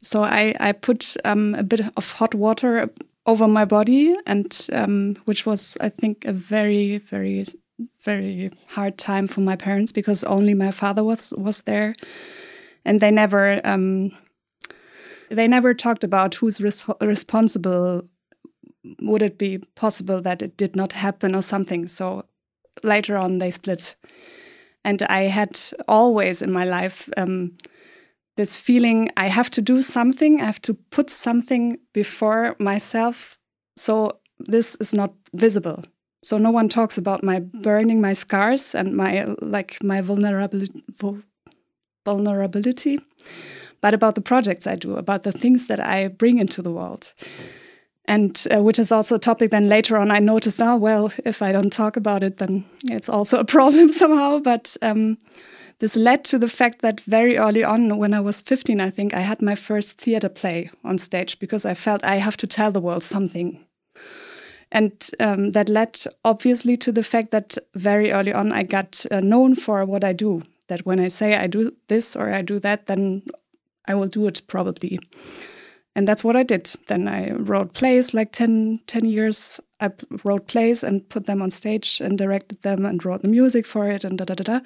So 0.01 0.23
I 0.23 0.55
I 0.59 0.71
put 0.71 1.15
um, 1.23 1.55
a 1.55 1.63
bit 1.63 1.81
of 1.95 2.11
hot 2.13 2.33
water 2.35 2.89
over 3.25 3.47
my 3.47 3.65
body, 3.65 4.15
and 4.25 4.67
um, 4.73 5.15
which 5.25 5.45
was 5.45 5.77
I 5.79 5.89
think 5.89 6.25
a 6.25 6.33
very 6.33 6.97
very 6.97 7.45
very 8.03 8.51
hard 8.67 8.97
time 8.97 9.27
for 9.27 9.41
my 9.41 9.55
parents 9.55 9.91
because 9.91 10.23
only 10.23 10.53
my 10.53 10.71
father 10.71 11.03
was 11.03 11.33
was 11.37 11.61
there, 11.61 11.95
and 12.89 13.02
they 13.02 13.12
never 13.12 13.62
um, 13.63 14.12
they 15.30 15.47
never 15.47 15.75
talked 15.75 16.04
about 16.04 16.36
who's 16.36 16.60
res 16.60 16.86
responsible. 17.02 18.04
Would 19.02 19.21
it 19.21 19.38
be 19.38 19.60
possible 19.75 20.21
that 20.21 20.41
it 20.41 20.58
did 20.58 20.75
not 20.75 20.93
happen 20.93 21.36
or 21.36 21.43
something? 21.43 21.88
So 21.88 22.25
later 22.84 23.15
on 23.15 23.38
they 23.38 23.52
split 23.52 23.95
and 24.84 25.04
I 25.04 25.23
had 25.23 25.60
always 25.88 26.41
in 26.41 26.52
my 26.52 26.65
life 26.65 27.10
um, 27.15 27.58
this 28.38 28.58
feeling 28.58 29.10
I 29.17 29.28
have 29.28 29.49
to 29.52 29.62
do 29.62 29.82
something, 29.82 30.41
I 30.41 30.45
have 30.45 30.62
to 30.62 30.73
put 30.73 31.10
something 31.10 31.78
before 31.93 32.56
myself. 32.58 33.38
So 33.75 34.19
this 34.39 34.75
is 34.80 34.93
not 34.93 35.13
visible. 35.34 35.84
So 36.23 36.38
no 36.38 36.49
one 36.49 36.69
talks 36.69 36.97
about 36.97 37.23
my 37.23 37.39
burning, 37.39 38.02
my 38.02 38.13
scars, 38.13 38.75
and 38.75 38.93
my 38.93 39.25
like 39.41 39.78
my 39.84 40.02
vulnerability, 40.02 40.84
vulnerability, 42.05 42.99
but 43.81 43.93
about 43.93 44.15
the 44.15 44.21
projects 44.21 44.67
I 44.67 44.75
do, 44.75 44.97
about 44.97 45.23
the 45.23 45.31
things 45.31 45.67
that 45.67 45.79
I 45.79 46.07
bring 46.07 46.39
into 46.39 46.62
the 46.62 46.71
world. 46.71 47.13
And 48.05 48.47
uh, 48.53 48.63
which 48.63 48.79
is 48.79 48.91
also 48.91 49.15
a 49.15 49.19
topic 49.19 49.51
then 49.51 49.69
later 49.69 49.95
on 49.95 50.09
i 50.09 50.17
noticed 50.17 50.59
oh 50.59 50.77
well 50.77 51.12
if 51.25 51.43
i 51.43 51.51
don't 51.51 51.71
talk 51.71 51.95
about 51.95 52.23
it 52.23 52.38
then 52.38 52.65
it's 52.85 53.07
also 53.07 53.38
a 53.38 53.45
problem 53.55 53.91
somehow. 53.91 54.39
But 54.39 54.75
um, 54.81 55.19
this 55.77 55.95
led 55.95 56.25
to 56.25 56.39
the 56.39 56.47
fact 56.47 56.81
that 56.81 57.01
very 57.01 57.38
early 57.38 57.63
on 57.63 57.97
when 57.97 58.13
i 58.13 58.19
was 58.19 58.41
15 58.41 58.81
i 58.81 58.89
think 58.89 59.13
i 59.13 59.19
had 59.19 59.41
my 59.41 59.55
first 59.55 60.01
theater 60.01 60.29
play 60.29 60.71
on 60.83 60.97
stage 60.97 61.39
because 61.39 61.65
i 61.65 61.75
felt 61.75 62.03
i 62.03 62.15
have 62.15 62.38
to 62.38 62.47
tell 62.47 62.71
the 62.71 62.81
world 62.81 63.03
something. 63.03 63.65
And 64.71 65.09
um, 65.19 65.51
that 65.53 65.67
led 65.67 65.99
obviously 66.23 66.77
to 66.77 66.91
the 66.91 67.03
fact 67.03 67.31
that 67.31 67.57
very 67.75 68.12
early 68.12 68.33
on 68.33 68.51
i 68.51 68.63
got 68.63 69.05
uh, 69.12 69.19
known 69.19 69.55
for 69.55 69.85
what 69.85 70.03
i 70.03 70.13
do 70.13 70.41
that 70.69 70.86
when 70.86 70.99
i 70.99 71.08
say 71.08 71.36
i 71.36 71.47
do 71.47 71.71
this 71.88 72.15
or 72.15 72.34
i 72.34 72.41
do 72.41 72.60
that 72.60 72.86
then 72.88 73.21
i 73.88 73.93
will 73.93 74.08
do 74.08 74.25
it 74.27 74.41
probably 74.47 74.99
and 75.95 76.08
that's 76.08 76.23
what 76.23 76.38
I 76.38 76.43
did. 76.43 76.71
Then 76.88 77.08
I 77.10 77.32
wrote 77.32 77.73
plays 77.73 78.13
like 78.13 78.32
10, 78.32 78.79
10 78.88 79.05
years. 79.05 79.60
I 79.82 79.89
wrote 80.23 80.47
plays 80.47 80.82
and 80.82 81.08
put 81.10 81.25
them 81.25 81.41
on 81.41 81.49
stage 81.49 81.99
and 81.99 82.17
directed 82.17 82.62
them 82.62 82.86
and 82.86 83.03
wrote 83.03 83.21
the 83.21 83.27
music 83.27 83.65
for 83.65 83.89
it 83.89 84.03
and 84.03 84.17
da 84.17 84.25
da 84.25 84.36
da 84.36 84.43
da. 84.43 84.60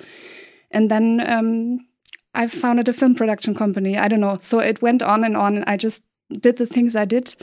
And 0.69 0.91
then 0.91 1.23
um, 1.25 1.87
I 2.35 2.45
founded 2.47 2.87
a 2.87 2.93
film 2.93 3.15
production 3.15 3.55
company. 3.55 3.97
I 3.97 4.07
don't 4.07 4.19
know. 4.19 4.37
So 4.41 4.59
it 4.59 4.81
went 4.81 5.01
on 5.01 5.23
and 5.23 5.37
on. 5.37 5.55
And 5.55 5.65
I 5.65 5.77
just 5.77 6.03
did 6.39 6.57
the 6.57 6.67
things 6.67 6.95
I 6.95 7.05
did. 7.05 7.35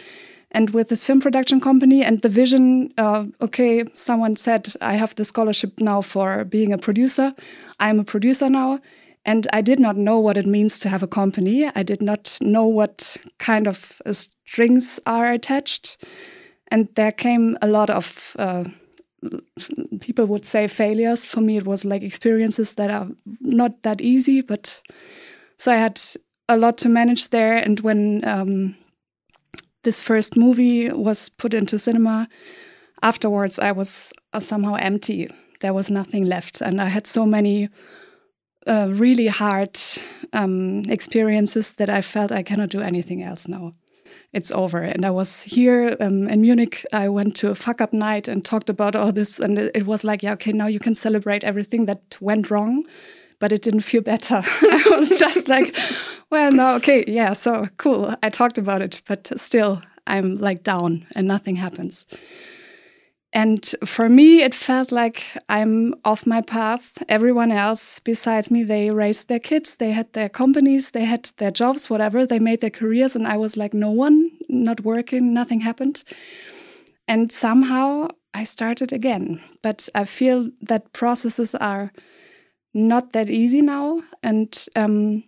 And 0.52 0.70
with 0.70 0.88
this 0.88 1.04
film 1.04 1.20
production 1.20 1.60
company 1.60 2.02
and 2.02 2.20
the 2.20 2.28
vision, 2.28 2.92
uh, 2.98 3.26
okay, 3.40 3.84
someone 3.94 4.36
said, 4.36 4.74
I 4.80 4.94
have 4.94 5.14
the 5.14 5.24
scholarship 5.24 5.80
now 5.80 6.02
for 6.02 6.44
being 6.44 6.72
a 6.72 6.78
producer. 6.78 7.34
I'm 7.78 8.00
a 8.00 8.04
producer 8.04 8.50
now. 8.50 8.80
And 9.24 9.46
I 9.52 9.60
did 9.60 9.78
not 9.78 9.96
know 9.96 10.18
what 10.18 10.36
it 10.36 10.46
means 10.46 10.78
to 10.80 10.88
have 10.88 11.02
a 11.02 11.06
company. 11.06 11.70
I 11.74 11.82
did 11.82 12.02
not 12.02 12.38
know 12.40 12.66
what 12.66 13.16
kind 13.38 13.66
of 13.66 14.00
uh, 14.06 14.12
strings 14.12 14.98
are 15.06 15.30
attached. 15.30 16.04
And 16.68 16.88
there 16.94 17.12
came 17.12 17.56
a 17.62 17.68
lot 17.68 17.90
of, 17.90 18.34
uh, 18.38 18.64
people 20.00 20.24
would 20.26 20.46
say 20.46 20.66
failures. 20.66 21.26
For 21.26 21.40
me, 21.40 21.58
it 21.58 21.66
was 21.66 21.84
like 21.84 22.02
experiences 22.02 22.74
that 22.74 22.90
are 22.90 23.08
not 23.40 23.82
that 23.82 24.00
easy. 24.00 24.40
But 24.40 24.80
so 25.58 25.70
I 25.70 25.76
had 25.76 26.00
a 26.48 26.56
lot 26.56 26.78
to 26.78 26.88
manage 26.88 27.28
there. 27.28 27.56
And 27.56 27.80
when 27.80 28.24
um, 28.24 28.76
this 29.83 30.01
first 30.01 30.37
movie 30.37 30.90
was 30.90 31.29
put 31.29 31.55
into 31.55 31.79
cinema, 31.79 32.29
afterwards 33.03 33.59
I 33.59 33.73
was 33.73 34.12
uh, 34.33 34.40
somehow 34.40 34.75
empty. 34.75 35.29
There 35.61 35.75
was 35.75 35.90
nothing 35.90 36.25
left. 36.27 36.61
And 36.61 36.81
I 36.81 36.88
had 36.88 37.07
so 37.07 37.27
many 37.27 37.69
uh, 38.66 38.88
really 38.90 39.27
hard 39.27 39.79
um, 40.33 40.83
experiences 40.88 41.75
that 41.75 41.90
I 41.90 42.01
felt 42.03 42.33
I 42.33 42.43
cannot 42.43 42.71
do 42.71 42.81
anything 42.81 43.23
else 43.23 43.49
now. 43.49 43.75
It's 44.33 44.53
over. 44.53 44.79
And 44.79 45.05
I 45.05 45.11
was 45.11 45.43
here 45.43 45.97
um, 46.01 46.29
in 46.29 46.40
Munich. 46.43 46.87
I 46.93 47.09
went 47.09 47.35
to 47.37 47.51
a 47.51 47.55
fuck 47.55 47.81
up 47.81 47.93
night 47.93 48.29
and 48.29 48.45
talked 48.45 48.71
about 48.71 48.95
all 48.95 49.12
this. 49.12 49.40
And 49.40 49.59
it, 49.59 49.73
it 49.75 49.87
was 49.87 50.05
like, 50.05 50.23
yeah, 50.23 50.35
okay, 50.35 50.53
now 50.53 50.69
you 50.69 50.79
can 50.79 50.95
celebrate 50.95 51.43
everything 51.43 51.87
that 51.87 52.16
went 52.21 52.51
wrong. 52.51 52.85
But 53.40 53.53
it 53.53 53.62
didn't 53.62 53.81
feel 53.81 54.03
better. 54.03 54.43
I 54.45 54.85
was 54.90 55.19
just 55.19 55.49
like, 55.49 55.75
well, 56.31 56.53
no, 56.53 56.75
okay, 56.77 57.05
yeah, 57.07 57.33
so 57.33 57.69
cool. 57.77 58.14
I 58.23 58.31
talked 58.31 58.59
about 58.59 58.83
it, 58.83 59.03
but 59.07 59.31
still, 59.38 59.83
I'm 60.07 60.37
like 60.38 60.62
down 60.62 61.07
and 61.14 61.27
nothing 61.27 61.57
happens. 61.57 62.07
And 63.33 63.75
for 63.85 64.09
me, 64.09 64.43
it 64.43 64.55
felt 64.55 64.90
like 64.90 65.23
I'm 65.49 65.95
off 66.05 66.27
my 66.27 66.40
path. 66.40 67.01
Everyone 67.09 67.53
else 67.53 68.01
besides 68.01 68.51
me, 68.51 68.64
they 68.64 68.90
raised 68.90 69.29
their 69.29 69.38
kids, 69.38 69.77
they 69.77 69.93
had 69.93 70.12
their 70.14 70.29
companies, 70.29 70.90
they 70.90 71.05
had 71.05 71.31
their 71.37 71.53
jobs, 71.53 71.88
whatever, 71.88 72.27
they 72.27 72.40
made 72.40 72.61
their 72.61 72.71
careers. 72.71 73.14
And 73.14 73.29
I 73.29 73.37
was 73.37 73.57
like, 73.57 73.73
no 73.73 73.90
one, 73.90 74.31
not 74.49 74.81
working, 74.81 75.33
nothing 75.33 75.61
happened. 75.61 76.03
And 77.07 77.31
somehow 77.31 78.09
I 78.35 78.45
started 78.45 78.93
again. 78.93 79.40
But 79.62 79.88
I 79.95 80.05
feel 80.05 80.51
that 80.62 80.93
processes 80.93 81.55
are 81.55 81.93
not 82.75 83.12
that 83.12 83.31
easy 83.31 83.62
now. 83.62 84.03
And, 84.25 84.66
um, 84.75 85.23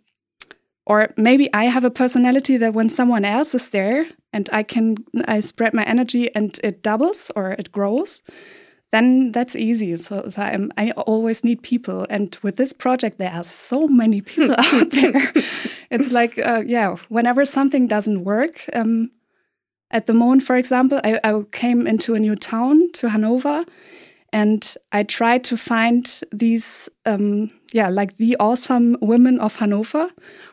or 0.86 1.12
maybe 1.16 1.52
I 1.54 1.64
have 1.64 1.84
a 1.84 1.90
personality 1.90 2.56
that 2.56 2.74
when 2.74 2.88
someone 2.88 3.24
else 3.24 3.54
is 3.54 3.70
there, 3.70 4.06
and 4.32 4.48
I 4.52 4.62
can 4.62 4.96
I 5.26 5.40
spread 5.40 5.74
my 5.74 5.84
energy 5.84 6.34
and 6.34 6.58
it 6.64 6.82
doubles 6.82 7.30
or 7.36 7.52
it 7.52 7.70
grows, 7.70 8.22
then 8.92 9.32
that's 9.32 9.56
easy. 9.56 9.96
So, 9.96 10.28
so 10.28 10.42
I'm, 10.42 10.70
I 10.76 10.90
always 10.92 11.44
need 11.44 11.62
people. 11.62 12.06
And 12.10 12.36
with 12.42 12.56
this 12.56 12.72
project, 12.72 13.18
there 13.18 13.32
are 13.32 13.44
so 13.44 13.88
many 13.88 14.20
people 14.20 14.54
out 14.58 14.90
there. 14.90 15.32
It's 15.90 16.12
like, 16.12 16.38
uh, 16.38 16.62
yeah, 16.66 16.96
whenever 17.08 17.44
something 17.44 17.86
doesn't 17.86 18.24
work, 18.24 18.64
um, 18.74 19.10
at 19.90 20.06
the 20.06 20.14
moment, 20.14 20.42
for 20.42 20.56
example, 20.56 21.00
I, 21.04 21.20
I 21.22 21.42
came 21.52 21.86
into 21.86 22.14
a 22.14 22.18
new 22.18 22.34
town, 22.34 22.90
to 22.92 23.10
Hanover, 23.10 23.64
and 24.32 24.76
I 24.92 25.02
tried 25.02 25.44
to 25.44 25.56
find 25.56 26.20
these, 26.32 26.88
um, 27.04 27.50
yeah, 27.72 27.90
like 27.90 28.16
the 28.16 28.36
awesome 28.40 28.96
women 29.02 29.38
of 29.38 29.56
Hanover 29.56 30.08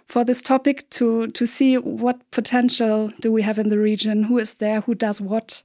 for 0.06 0.26
this 0.26 0.42
topic 0.42 0.90
to 0.92 1.28
to 1.28 1.46
see 1.46 1.78
what 1.78 2.30
potential 2.32 3.12
do 3.22 3.32
we 3.32 3.42
have 3.44 3.58
in 3.58 3.70
the 3.70 3.80
region, 3.80 4.24
who 4.24 4.38
is 4.38 4.56
there, 4.56 4.82
who 4.82 4.96
does 4.96 5.22
what. 5.22 5.64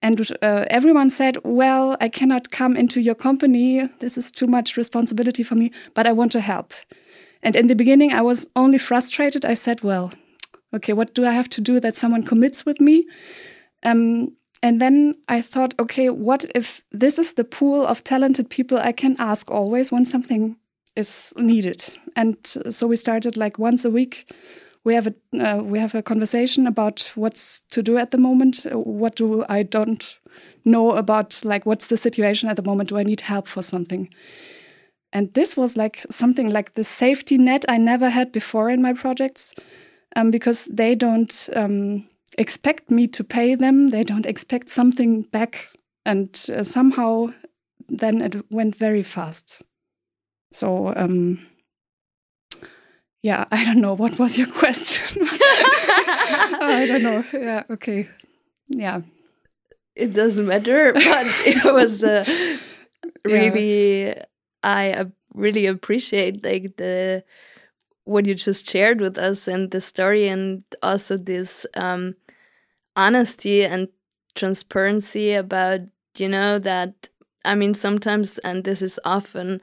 And 0.00 0.20
uh, 0.42 0.66
everyone 0.70 1.10
said, 1.10 1.38
Well, 1.44 1.96
I 2.00 2.08
cannot 2.08 2.50
come 2.50 2.76
into 2.76 3.00
your 3.00 3.16
company. 3.16 3.88
This 3.98 4.16
is 4.16 4.30
too 4.30 4.46
much 4.46 4.76
responsibility 4.76 5.42
for 5.42 5.56
me, 5.56 5.72
but 5.94 6.06
I 6.06 6.12
want 6.12 6.30
to 6.32 6.40
help. 6.40 6.72
And 7.42 7.56
in 7.56 7.66
the 7.66 7.74
beginning, 7.74 8.12
I 8.12 8.22
was 8.22 8.46
only 8.54 8.78
frustrated. 8.78 9.44
I 9.44 9.54
said, 9.54 9.82
Well, 9.82 10.12
okay, 10.72 10.92
what 10.92 11.14
do 11.14 11.26
I 11.26 11.32
have 11.32 11.48
to 11.48 11.60
do 11.60 11.80
that 11.80 11.96
someone 11.96 12.22
commits 12.22 12.64
with 12.64 12.80
me? 12.80 13.06
Um, 13.82 14.36
and 14.64 14.80
then 14.80 15.16
I 15.28 15.42
thought, 15.42 15.74
okay, 15.78 16.08
what 16.08 16.46
if 16.54 16.82
this 16.90 17.18
is 17.18 17.34
the 17.34 17.44
pool 17.44 17.86
of 17.86 18.02
talented 18.02 18.48
people 18.48 18.78
I 18.78 18.92
can 18.92 19.14
ask 19.18 19.50
always 19.50 19.92
when 19.92 20.06
something 20.06 20.56
is 20.96 21.34
needed? 21.36 21.92
And 22.16 22.38
so 22.70 22.86
we 22.86 22.96
started 22.96 23.36
like 23.36 23.58
once 23.58 23.84
a 23.84 23.90
week 23.90 24.32
we 24.84 24.94
have 24.94 25.06
a 25.06 25.14
uh, 25.38 25.62
we 25.62 25.78
have 25.78 25.94
a 25.94 26.02
conversation 26.02 26.66
about 26.66 27.12
what's 27.14 27.60
to 27.72 27.82
do 27.82 27.98
at 27.98 28.10
the 28.10 28.18
moment. 28.18 28.66
What 28.72 29.16
do 29.16 29.44
I 29.50 29.64
don't 29.64 30.18
know 30.64 30.92
about 30.92 31.44
like 31.44 31.66
what's 31.66 31.88
the 31.88 31.98
situation 31.98 32.48
at 32.48 32.56
the 32.56 32.62
moment? 32.62 32.88
Do 32.88 32.96
I 32.96 33.02
need 33.02 33.20
help 33.20 33.48
for 33.48 33.62
something? 33.62 34.08
And 35.12 35.32
this 35.34 35.56
was 35.58 35.76
like 35.76 36.04
something 36.10 36.48
like 36.48 36.72
the 36.72 36.84
safety 36.84 37.36
net 37.36 37.66
I 37.68 37.76
never 37.76 38.08
had 38.08 38.32
before 38.32 38.70
in 38.70 38.80
my 38.80 38.94
projects, 38.94 39.54
um, 40.16 40.30
because 40.30 40.64
they 40.66 40.94
don't 40.94 41.50
um, 41.54 42.08
expect 42.38 42.90
me 42.90 43.06
to 43.08 43.24
pay 43.24 43.54
them. 43.54 43.90
They 43.90 44.04
don't 44.04 44.26
expect 44.26 44.68
something 44.68 45.22
back, 45.22 45.68
and 46.04 46.28
uh, 46.54 46.62
somehow 46.64 47.32
then 47.88 48.22
it 48.22 48.44
went 48.50 48.76
very 48.76 49.02
fast. 49.02 49.62
So. 50.52 50.92
Um, 50.96 51.46
yeah, 53.24 53.46
I 53.50 53.64
don't 53.64 53.80
know. 53.80 53.96
What 53.96 54.18
was 54.18 54.36
your 54.36 54.46
question? 54.52 55.26
I 55.26 56.84
don't 56.86 57.02
know. 57.02 57.24
Yeah, 57.32 57.62
okay. 57.70 58.06
Yeah. 58.68 59.00
It 59.96 60.12
doesn't 60.12 60.46
matter, 60.46 60.92
but 60.94 61.26
it 61.46 61.64
was 61.72 62.04
uh, 62.04 62.26
really, 63.24 64.08
yeah. 64.08 64.24
I 64.62 64.92
uh, 64.92 65.04
really 65.32 65.64
appreciate 65.64 66.44
like 66.44 66.76
the 66.76 67.24
what 68.04 68.26
you 68.26 68.34
just 68.34 68.68
shared 68.68 69.00
with 69.00 69.18
us 69.18 69.48
and 69.48 69.70
the 69.70 69.80
story 69.80 70.28
and 70.28 70.62
also 70.82 71.16
this 71.16 71.64
um, 71.72 72.16
honesty 72.96 73.64
and 73.64 73.88
transparency 74.34 75.32
about 75.32 75.80
you 76.16 76.28
know 76.28 76.58
that 76.58 77.08
I 77.44 77.54
mean 77.54 77.74
sometimes 77.74 78.38
and 78.38 78.64
this 78.64 78.82
is 78.82 78.98
often 79.04 79.60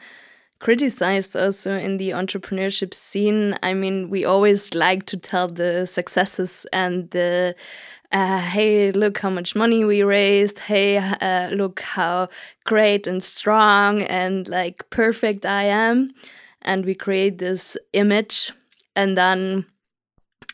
criticized 0.60 1.36
also 1.36 1.76
in 1.78 1.98
the 1.98 2.12
entrepreneurship 2.12 2.94
scene. 2.94 3.58
I 3.63 3.74
mean, 3.74 4.10
we 4.10 4.24
always 4.24 4.74
like 4.76 5.06
to 5.08 5.17
tell 5.17 5.48
the 5.48 5.86
successes 5.88 6.65
and 6.72 7.10
the 7.12 7.56
uh, 8.12 8.39
hey, 8.39 8.91
look 8.91 9.20
how 9.20 9.30
much 9.30 9.56
money 9.56 9.86
we 9.86 10.04
raised. 10.04 10.60
Hey, 10.60 10.98
uh, 10.98 11.50
look 11.50 11.80
how 11.80 12.28
great 12.65 13.08
and 13.08 13.24
strong 13.24 14.02
and 14.02 14.48
like 14.48 14.89
perfect 14.89 15.46
I 15.46 15.63
am. 15.63 16.13
And 16.62 16.86
we 16.86 16.94
create 16.94 17.39
this 17.39 17.76
image, 17.94 18.52
and 18.96 19.17
then 19.17 19.65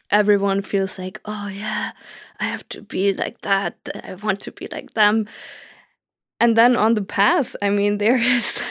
everyone 0.09 0.61
feels 0.61 0.97
like, 0.97 1.19
oh, 1.25 1.47
yeah, 1.47 1.91
I 2.39 2.45
have 2.45 2.67
to 2.69 2.81
be 2.81 3.13
like 3.13 3.41
that. 3.41 3.75
I 4.03 4.15
want 4.15 4.41
to 4.41 4.51
be 4.51 4.67
like 4.71 4.93
them 4.93 5.27
and 6.39 6.55
then 6.55 6.75
on 6.75 6.93
the 6.93 7.01
path 7.03 7.55
i 7.61 7.69
mean 7.69 7.97
there 7.99 8.17
is 8.17 8.61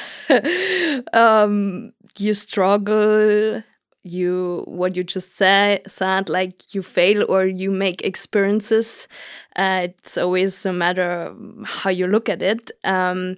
um 1.13 1.93
you 2.19 2.35
struggle 2.35 3.63
you 4.03 4.63
what 4.69 4.95
you 4.95 5.03
just 5.03 5.35
say, 5.37 5.81
said 5.89 6.29
like 6.29 6.73
you 6.73 6.81
fail 6.81 7.25
or 7.29 7.45
you 7.45 7.71
make 7.73 8.03
experiences 8.03 9.09
uh, 9.57 9.81
it's 9.89 10.17
always 10.17 10.65
a 10.65 10.73
matter 10.73 11.35
how 11.65 11.91
you 11.91 12.07
look 12.07 12.29
at 12.29 12.41
it 12.41 12.71
um, 12.85 13.37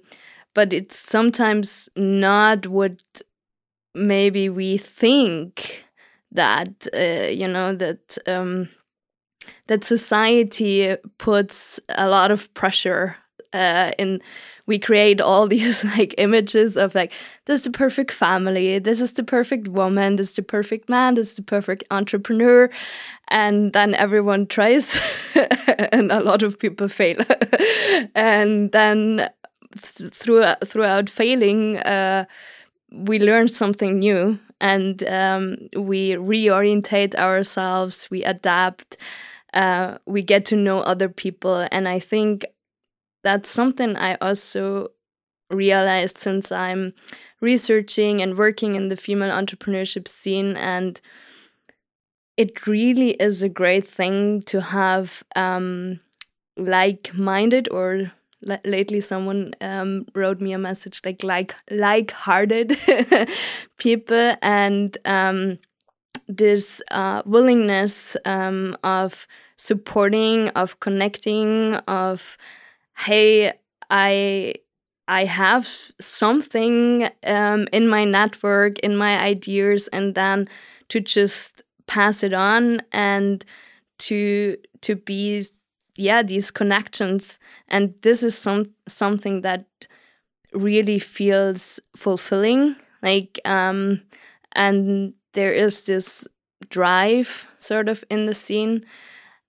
but 0.53 0.71
it's 0.71 0.95
sometimes 0.97 1.89
not 1.95 2.67
what 2.67 3.01
maybe 3.95 4.49
we 4.49 4.77
think 4.77 5.85
that 6.31 6.87
uh, 6.93 7.29
you 7.29 7.47
know 7.47 7.73
that 7.75 8.17
um, 8.27 8.69
that 9.67 9.83
society 9.83 10.95
puts 11.17 11.79
a 11.89 12.07
lot 12.07 12.31
of 12.31 12.53
pressure 12.53 13.15
uh, 13.53 13.91
in 13.97 14.21
we 14.65 14.77
create 14.77 15.19
all 15.19 15.47
these 15.55 15.83
like 15.83 16.13
images 16.17 16.77
of 16.77 16.93
like 16.93 17.11
this 17.45 17.59
is 17.59 17.63
the 17.65 17.71
perfect 17.71 18.11
family 18.11 18.79
this 18.79 19.01
is 19.01 19.13
the 19.13 19.23
perfect 19.23 19.67
woman 19.67 20.15
this 20.15 20.29
is 20.29 20.35
the 20.35 20.43
perfect 20.43 20.89
man 20.89 21.15
this 21.15 21.29
is 21.29 21.35
the 21.35 21.41
perfect 21.41 21.83
entrepreneur 21.89 22.69
and 23.29 23.73
then 23.73 23.95
everyone 23.95 24.47
tries 24.47 24.99
and 25.91 26.11
a 26.11 26.19
lot 26.19 26.43
of 26.43 26.59
people 26.59 26.87
fail. 26.87 27.17
And 28.15 28.71
then 28.71 29.29
through, 29.77 30.45
throughout 30.65 31.09
failing 31.09 31.77
uh, 31.77 32.25
we 32.91 33.19
learn 33.19 33.47
something 33.47 33.99
new 33.99 34.39
and 34.61 35.03
um, 35.03 35.57
we 35.75 36.11
reorientate 36.11 37.15
ourselves 37.15 38.09
we 38.09 38.23
adapt 38.23 38.97
uh, 39.53 39.97
we 40.05 40.21
get 40.21 40.45
to 40.45 40.55
know 40.55 40.79
other 40.79 41.09
people. 41.09 41.67
And 41.71 41.87
i 41.87 41.99
think 41.99 42.45
that's 43.23 43.49
something 43.49 43.95
I 43.95 44.15
also 44.15 44.89
realized 45.49 46.17
since 46.17 46.51
I'm 46.51 46.93
researching 47.41 48.21
and 48.21 48.37
working 48.37 48.75
in 48.75 48.89
the 48.89 48.97
female 48.97 49.31
entrepreneurship 49.31 50.07
scene. 50.07 50.55
And 50.55 50.99
it 52.37 52.65
really 52.67 53.11
is 53.11 53.43
a 53.43 53.49
great 53.49 53.87
thing 53.87 54.41
to 54.43 54.61
have 54.61 55.23
um, 55.35 55.99
like-minded 56.57 57.67
or 57.69 58.11
lately 58.63 59.01
someone 59.01 59.53
um, 59.59 60.05
wrote 60.15 60.39
me 60.39 60.53
a 60.53 60.57
message 60.57 61.01
like 61.03 61.23
like 61.23 61.55
like-hearted 61.69 62.77
people. 63.77 64.35
And 64.41 64.97
um, 65.03 65.59
this 66.29 66.81
uh, 66.91 67.23
willingness 67.25 68.17
um, 68.25 68.77
of 68.85 69.27
supporting 69.57 70.49
of 70.49 70.79
connecting 70.81 71.75
of 71.87 72.37
hey, 72.97 73.53
I 73.89 74.55
I 75.07 75.25
have 75.25 75.67
something 75.99 77.09
um, 77.23 77.67
in 77.73 77.87
my 77.87 78.05
network, 78.05 78.79
in 78.79 78.95
my 78.97 79.17
ideas, 79.19 79.87
and 79.89 80.15
then 80.15 80.47
to 80.89 80.99
just 80.99 81.63
pass 81.87 82.23
it 82.23 82.33
on 82.33 82.81
and 82.91 83.43
to 83.99 84.57
to 84.81 84.95
be 84.95 85.45
yeah 85.97 86.23
these 86.23 86.51
connections. 86.51 87.39
And 87.69 87.93
this 88.01 88.23
is 88.23 88.37
some 88.37 88.71
something 88.87 89.41
that 89.41 89.65
really 90.53 90.99
feels 90.99 91.79
fulfilling 91.95 92.75
like 93.03 93.39
um 93.45 94.01
and 94.53 95.13
there 95.33 95.53
is 95.53 95.83
this 95.83 96.27
drive 96.69 97.47
sort 97.59 97.89
of 97.89 98.03
in 98.09 98.25
the 98.25 98.33
scene 98.33 98.83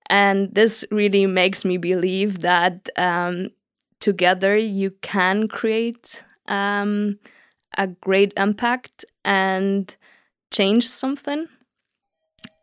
and 0.08 0.54
this 0.54 0.84
really 0.90 1.26
makes 1.26 1.64
me 1.64 1.76
believe 1.76 2.40
that 2.40 2.88
um, 2.96 3.50
together 4.00 4.56
you 4.56 4.90
can 5.02 5.48
create 5.48 6.24
um, 6.48 7.18
a 7.78 7.86
great 7.88 8.32
impact 8.36 9.04
and 9.24 9.96
change 10.50 10.88
something. 10.88 11.48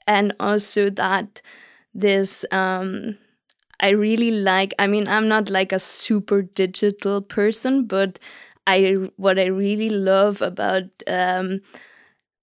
And 0.05 0.33
also 0.39 0.89
that 0.91 1.41
this, 1.93 2.45
um, 2.51 3.17
I 3.79 3.89
really 3.89 4.31
like, 4.31 4.73
I 4.79 4.87
mean, 4.87 5.07
I'm 5.07 5.27
not 5.27 5.49
like 5.49 5.71
a 5.71 5.79
super 5.79 6.41
digital 6.41 7.21
person, 7.21 7.85
but 7.85 8.19
I, 8.67 8.95
what 9.17 9.39
I 9.39 9.45
really 9.47 9.89
love 9.89 10.41
about 10.41 10.85
um, 11.07 11.61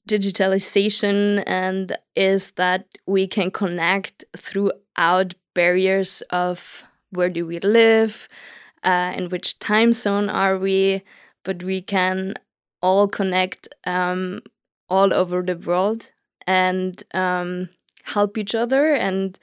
digitalization 0.08 1.42
and 1.46 1.96
is 2.16 2.52
that 2.52 2.86
we 3.06 3.26
can 3.26 3.50
connect 3.50 4.24
throughout 4.36 5.34
barriers 5.54 6.22
of 6.30 6.84
where 7.10 7.30
do 7.30 7.46
we 7.46 7.58
live 7.60 8.28
uh, 8.82 9.12
in 9.16 9.28
which 9.28 9.58
time 9.58 9.92
zone 9.92 10.28
are 10.28 10.58
we 10.58 11.02
but 11.44 11.62
we 11.62 11.80
can 11.80 12.34
all 12.82 13.08
connect 13.08 13.68
um, 13.84 14.40
all 14.88 15.12
over 15.12 15.42
the 15.42 15.56
world 15.56 16.10
and 16.46 17.02
um, 17.14 17.68
help 18.04 18.36
each 18.36 18.54
other 18.54 18.94
and 18.94 19.38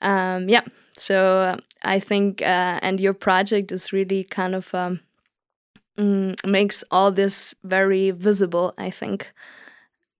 um, 0.00 0.48
yeah, 0.48 0.62
so 0.96 1.58
I 1.82 1.98
think, 2.00 2.42
uh, 2.42 2.78
and 2.82 3.00
your 3.00 3.14
project 3.14 3.72
is 3.72 3.92
really 3.92 4.24
kind 4.24 4.54
of 4.54 4.72
um, 4.74 5.00
mm, 5.98 6.34
makes 6.46 6.84
all 6.90 7.10
this 7.10 7.54
very 7.64 8.10
visible. 8.10 8.74
I 8.78 8.90
think, 8.90 9.32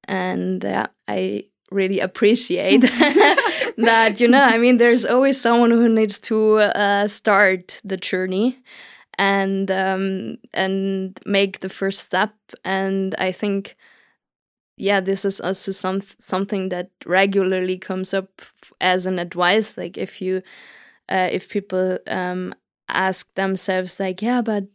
and 0.09 0.65
uh, 0.65 0.89
I 1.07 1.45
really 1.71 2.01
appreciate 2.01 2.81
that. 3.77 4.17
You 4.19 4.29
know, 4.29 4.41
I 4.41 4.59
mean, 4.59 4.79
there's 4.79 5.05
always 5.05 5.41
someone 5.41 5.71
who 5.71 5.89
needs 5.89 6.19
to 6.21 6.59
uh, 6.59 7.07
start 7.09 7.81
the 7.85 7.97
journey 7.97 8.59
and 9.19 9.71
um, 9.71 10.39
and 10.55 11.19
make 11.27 11.61
the 11.61 11.69
first 11.69 12.01
step. 12.01 12.35
And 12.65 13.15
I 13.19 13.33
think, 13.33 13.77
yeah, 14.77 15.01
this 15.01 15.25
is 15.25 15.41
also 15.41 15.73
some 15.73 16.01
something 16.19 16.69
that 16.71 16.91
regularly 17.07 17.79
comes 17.79 18.15
up 18.15 18.43
as 18.81 19.07
an 19.07 19.19
advice. 19.19 19.77
Like 19.77 19.99
if 19.99 20.23
you, 20.23 20.43
uh, 21.09 21.29
if 21.33 21.49
people 21.49 21.99
um, 22.07 22.55
ask 22.89 23.33
themselves, 23.35 24.01
like, 24.01 24.23
yeah, 24.23 24.43
but 24.43 24.67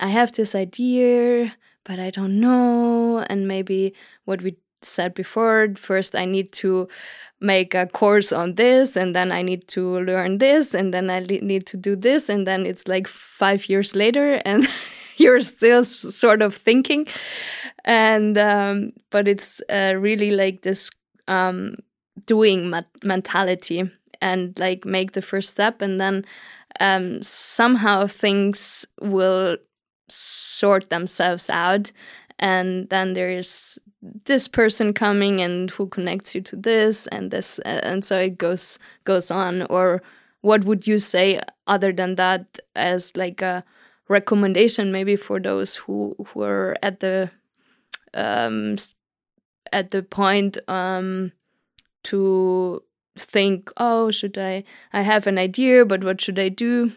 I 0.00 0.08
have 0.08 0.32
this 0.32 0.54
idea, 0.54 1.54
but 1.84 1.98
I 1.98 2.10
don't 2.10 2.40
know, 2.40 3.24
and 3.28 3.48
maybe 3.48 3.94
what 4.24 4.42
we 4.42 4.56
said 4.82 5.14
before, 5.14 5.68
first 5.76 6.14
I 6.14 6.24
need 6.24 6.52
to 6.52 6.88
make 7.40 7.74
a 7.74 7.86
course 7.86 8.32
on 8.32 8.54
this 8.54 8.96
and 8.96 9.16
then 9.16 9.32
I 9.32 9.42
need 9.42 9.66
to 9.68 10.00
learn 10.00 10.38
this 10.38 10.74
and 10.74 10.92
then 10.92 11.08
I 11.08 11.20
need 11.20 11.66
to 11.66 11.76
do 11.76 11.96
this 11.96 12.28
and 12.28 12.46
then 12.46 12.66
it's 12.66 12.86
like 12.86 13.06
5 13.06 13.68
years 13.68 13.96
later 13.96 14.34
and 14.44 14.68
you're 15.16 15.40
still 15.40 15.84
sort 15.84 16.42
of 16.42 16.54
thinking. 16.54 17.06
And 17.84 18.36
um, 18.36 18.92
but 19.10 19.26
it's 19.26 19.62
uh, 19.70 19.94
really 19.96 20.30
like 20.30 20.62
this 20.62 20.90
um, 21.28 21.76
doing 22.26 22.72
mentality 23.02 23.90
and 24.20 24.58
like 24.58 24.84
make 24.84 25.12
the 25.12 25.22
first 25.22 25.50
step 25.50 25.80
and 25.80 26.00
then 26.00 26.24
um, 26.78 27.22
somehow 27.22 28.06
things 28.06 28.86
will 29.00 29.56
sort 30.10 30.90
themselves 30.90 31.48
out. 31.50 31.92
And 32.38 32.88
then 32.88 33.12
there 33.12 33.30
is 33.30 33.78
this 34.24 34.48
person 34.48 34.94
coming 34.94 35.40
and 35.40 35.70
who 35.70 35.86
connects 35.86 36.34
you 36.34 36.40
to 36.40 36.56
this 36.56 37.06
and 37.08 37.30
this 37.30 37.58
and 37.60 38.04
so 38.04 38.18
it 38.18 38.38
goes 38.38 38.78
goes 39.04 39.30
on. 39.30 39.62
Or 39.62 40.02
what 40.40 40.64
would 40.64 40.86
you 40.86 40.98
say 40.98 41.40
other 41.66 41.92
than 41.92 42.14
that 42.16 42.58
as 42.74 43.14
like 43.16 43.42
a 43.42 43.64
recommendation 44.08 44.90
maybe 44.90 45.16
for 45.16 45.38
those 45.38 45.76
who 45.76 46.16
who 46.28 46.42
are 46.42 46.76
at 46.82 47.00
the 47.00 47.30
um 48.14 48.76
at 49.72 49.92
the 49.92 50.02
point 50.02 50.58
um 50.68 51.30
to 52.02 52.82
think 53.16 53.70
oh 53.76 54.10
should 54.10 54.36
i 54.36 54.64
i 54.92 55.02
have 55.02 55.26
an 55.26 55.38
idea 55.38 55.84
but 55.84 56.02
what 56.02 56.20
should 56.20 56.38
i 56.38 56.48
do 56.48 56.90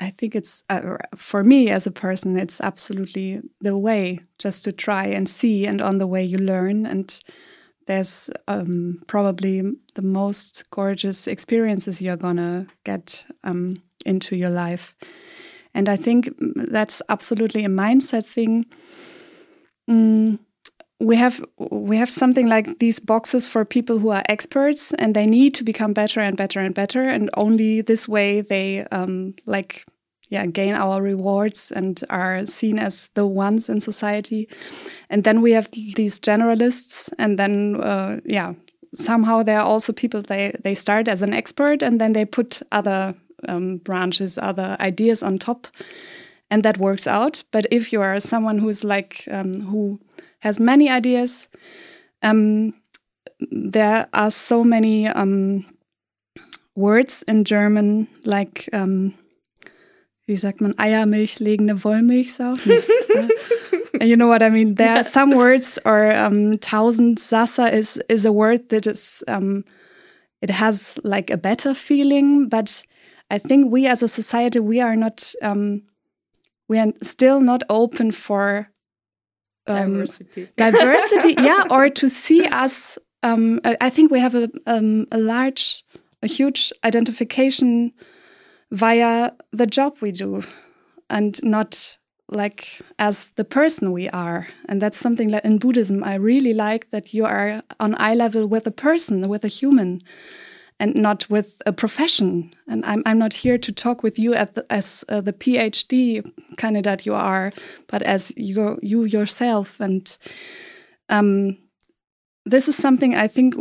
I 0.00 0.10
think 0.10 0.34
it's 0.34 0.64
uh, 0.68 0.96
for 1.16 1.42
me 1.42 1.70
as 1.70 1.86
a 1.86 1.90
person, 1.90 2.38
it's 2.38 2.60
absolutely 2.60 3.40
the 3.60 3.76
way 3.76 4.20
just 4.38 4.64
to 4.64 4.72
try 4.72 5.06
and 5.06 5.28
see, 5.28 5.66
and 5.66 5.80
on 5.80 5.98
the 5.98 6.06
way 6.06 6.24
you 6.24 6.38
learn. 6.38 6.86
And 6.86 7.18
there's 7.86 8.30
um, 8.48 9.02
probably 9.06 9.62
the 9.94 10.02
most 10.02 10.64
gorgeous 10.70 11.26
experiences 11.26 12.00
you're 12.00 12.16
gonna 12.16 12.66
get 12.84 13.24
um, 13.44 13.76
into 14.06 14.36
your 14.36 14.50
life. 14.50 14.94
And 15.74 15.88
I 15.88 15.96
think 15.96 16.30
that's 16.38 17.02
absolutely 17.08 17.64
a 17.64 17.68
mindset 17.68 18.26
thing. 18.26 18.66
Mm, 19.88 20.38
we 21.02 21.16
have 21.16 21.44
we 21.58 21.96
have 21.96 22.10
something 22.10 22.46
like 22.46 22.78
these 22.78 23.00
boxes 23.00 23.48
for 23.48 23.64
people 23.64 23.98
who 23.98 24.10
are 24.10 24.22
experts 24.28 24.92
and 24.94 25.14
they 25.14 25.26
need 25.26 25.54
to 25.54 25.64
become 25.64 25.92
better 25.92 26.20
and 26.20 26.36
better 26.36 26.60
and 26.60 26.74
better 26.74 27.02
and 27.02 27.28
only 27.34 27.80
this 27.80 28.08
way 28.08 28.40
they 28.40 28.86
um, 28.92 29.34
like 29.44 29.84
yeah 30.28 30.46
gain 30.46 30.74
our 30.74 31.02
rewards 31.02 31.72
and 31.72 32.04
are 32.08 32.46
seen 32.46 32.78
as 32.78 33.10
the 33.14 33.26
ones 33.26 33.68
in 33.68 33.80
society. 33.80 34.48
And 35.10 35.24
then 35.24 35.42
we 35.42 35.52
have 35.52 35.70
these 35.72 36.20
generalists 36.20 37.10
and 37.18 37.38
then 37.38 37.80
uh, 37.82 38.20
yeah 38.24 38.54
somehow 38.94 39.42
there 39.42 39.58
are 39.58 39.66
also 39.66 39.92
people 39.92 40.22
they 40.22 40.52
they 40.62 40.74
start 40.74 41.08
as 41.08 41.22
an 41.22 41.32
expert 41.32 41.82
and 41.82 42.00
then 42.00 42.12
they 42.12 42.24
put 42.24 42.62
other 42.70 43.14
um, 43.48 43.78
branches 43.78 44.38
other 44.38 44.76
ideas 44.78 45.22
on 45.22 45.38
top 45.38 45.66
and 46.48 46.62
that 46.62 46.78
works 46.78 47.06
out. 47.06 47.44
But 47.50 47.66
if 47.70 47.92
you 47.92 48.02
are 48.02 48.20
someone 48.20 48.58
who's 48.58 48.84
like 48.84 49.26
um, 49.30 49.62
who 49.62 50.00
has 50.42 50.58
many 50.58 50.90
ideas. 50.90 51.46
Um, 52.20 52.74
there 53.52 54.08
are 54.12 54.30
so 54.30 54.64
many 54.64 55.06
um, 55.06 55.64
words 56.74 57.22
in 57.28 57.44
German, 57.44 58.08
like, 58.24 58.68
um, 58.72 59.14
wie 60.26 60.36
sagt 60.36 60.60
man, 60.60 60.74
Eiermilch 60.78 61.38
legende 61.38 61.76
Wollmilchsau? 61.84 62.56
you 64.00 64.16
know 64.16 64.26
what 64.26 64.42
I 64.42 64.50
mean? 64.50 64.74
There 64.74 64.96
are 64.96 65.04
some 65.04 65.30
words, 65.30 65.78
or 65.84 66.12
um, 66.12 66.58
tausend 66.58 67.20
Sasa 67.20 67.72
is, 67.72 68.00
is 68.08 68.24
a 68.24 68.32
word 68.32 68.68
that 68.70 68.88
is, 68.88 69.22
um, 69.28 69.64
it 70.40 70.50
has 70.50 70.98
like 71.04 71.30
a 71.30 71.36
better 71.36 71.72
feeling, 71.72 72.48
but 72.48 72.84
I 73.30 73.38
think 73.38 73.70
we 73.70 73.86
as 73.86 74.02
a 74.02 74.08
society, 74.08 74.58
we 74.58 74.80
are 74.80 74.96
not, 74.96 75.34
um, 75.40 75.82
we 76.68 76.80
are 76.80 76.92
still 77.00 77.40
not 77.40 77.62
open 77.70 78.10
for 78.10 78.71
um, 79.66 79.92
diversity. 79.92 80.48
diversity, 80.56 81.34
yeah, 81.38 81.64
or 81.70 81.88
to 81.90 82.08
see 82.08 82.46
us. 82.46 82.98
Um, 83.22 83.60
I 83.64 83.88
think 83.88 84.10
we 84.10 84.18
have 84.18 84.34
a, 84.34 84.50
um, 84.66 85.06
a 85.12 85.18
large, 85.18 85.84
a 86.22 86.26
huge 86.26 86.72
identification 86.82 87.92
via 88.72 89.30
the 89.52 89.66
job 89.66 89.98
we 90.00 90.10
do, 90.10 90.42
and 91.08 91.40
not 91.44 91.98
like 92.28 92.80
as 92.98 93.30
the 93.36 93.44
person 93.44 93.92
we 93.92 94.08
are. 94.08 94.48
And 94.68 94.82
that's 94.82 94.98
something 94.98 95.30
that 95.30 95.44
in 95.44 95.58
Buddhism 95.58 96.02
I 96.02 96.14
really 96.14 96.54
like 96.54 96.90
that 96.90 97.14
you 97.14 97.24
are 97.24 97.62
on 97.78 97.94
eye 97.98 98.14
level 98.14 98.46
with 98.46 98.66
a 98.66 98.72
person, 98.72 99.28
with 99.28 99.44
a 99.44 99.48
human 99.48 100.02
and 100.82 100.96
not 100.96 101.30
with 101.30 101.62
a 101.64 101.72
profession. 101.72 102.52
And 102.66 102.84
I'm, 102.84 103.04
I'm 103.06 103.16
not 103.16 103.32
here 103.32 103.56
to 103.56 103.70
talk 103.70 104.02
with 104.02 104.18
you 104.18 104.32
the, 104.32 104.66
as 104.68 105.04
uh, 105.08 105.20
the 105.20 105.32
PhD 105.32 106.28
candidate 106.56 107.06
you 107.06 107.14
are, 107.14 107.52
but 107.86 108.02
as 108.02 108.32
you, 108.36 108.80
you 108.82 109.04
yourself. 109.04 109.78
And 109.78 110.18
um, 111.08 111.56
this 112.44 112.66
is 112.66 112.74
something 112.74 113.14
I 113.14 113.28
think 113.28 113.54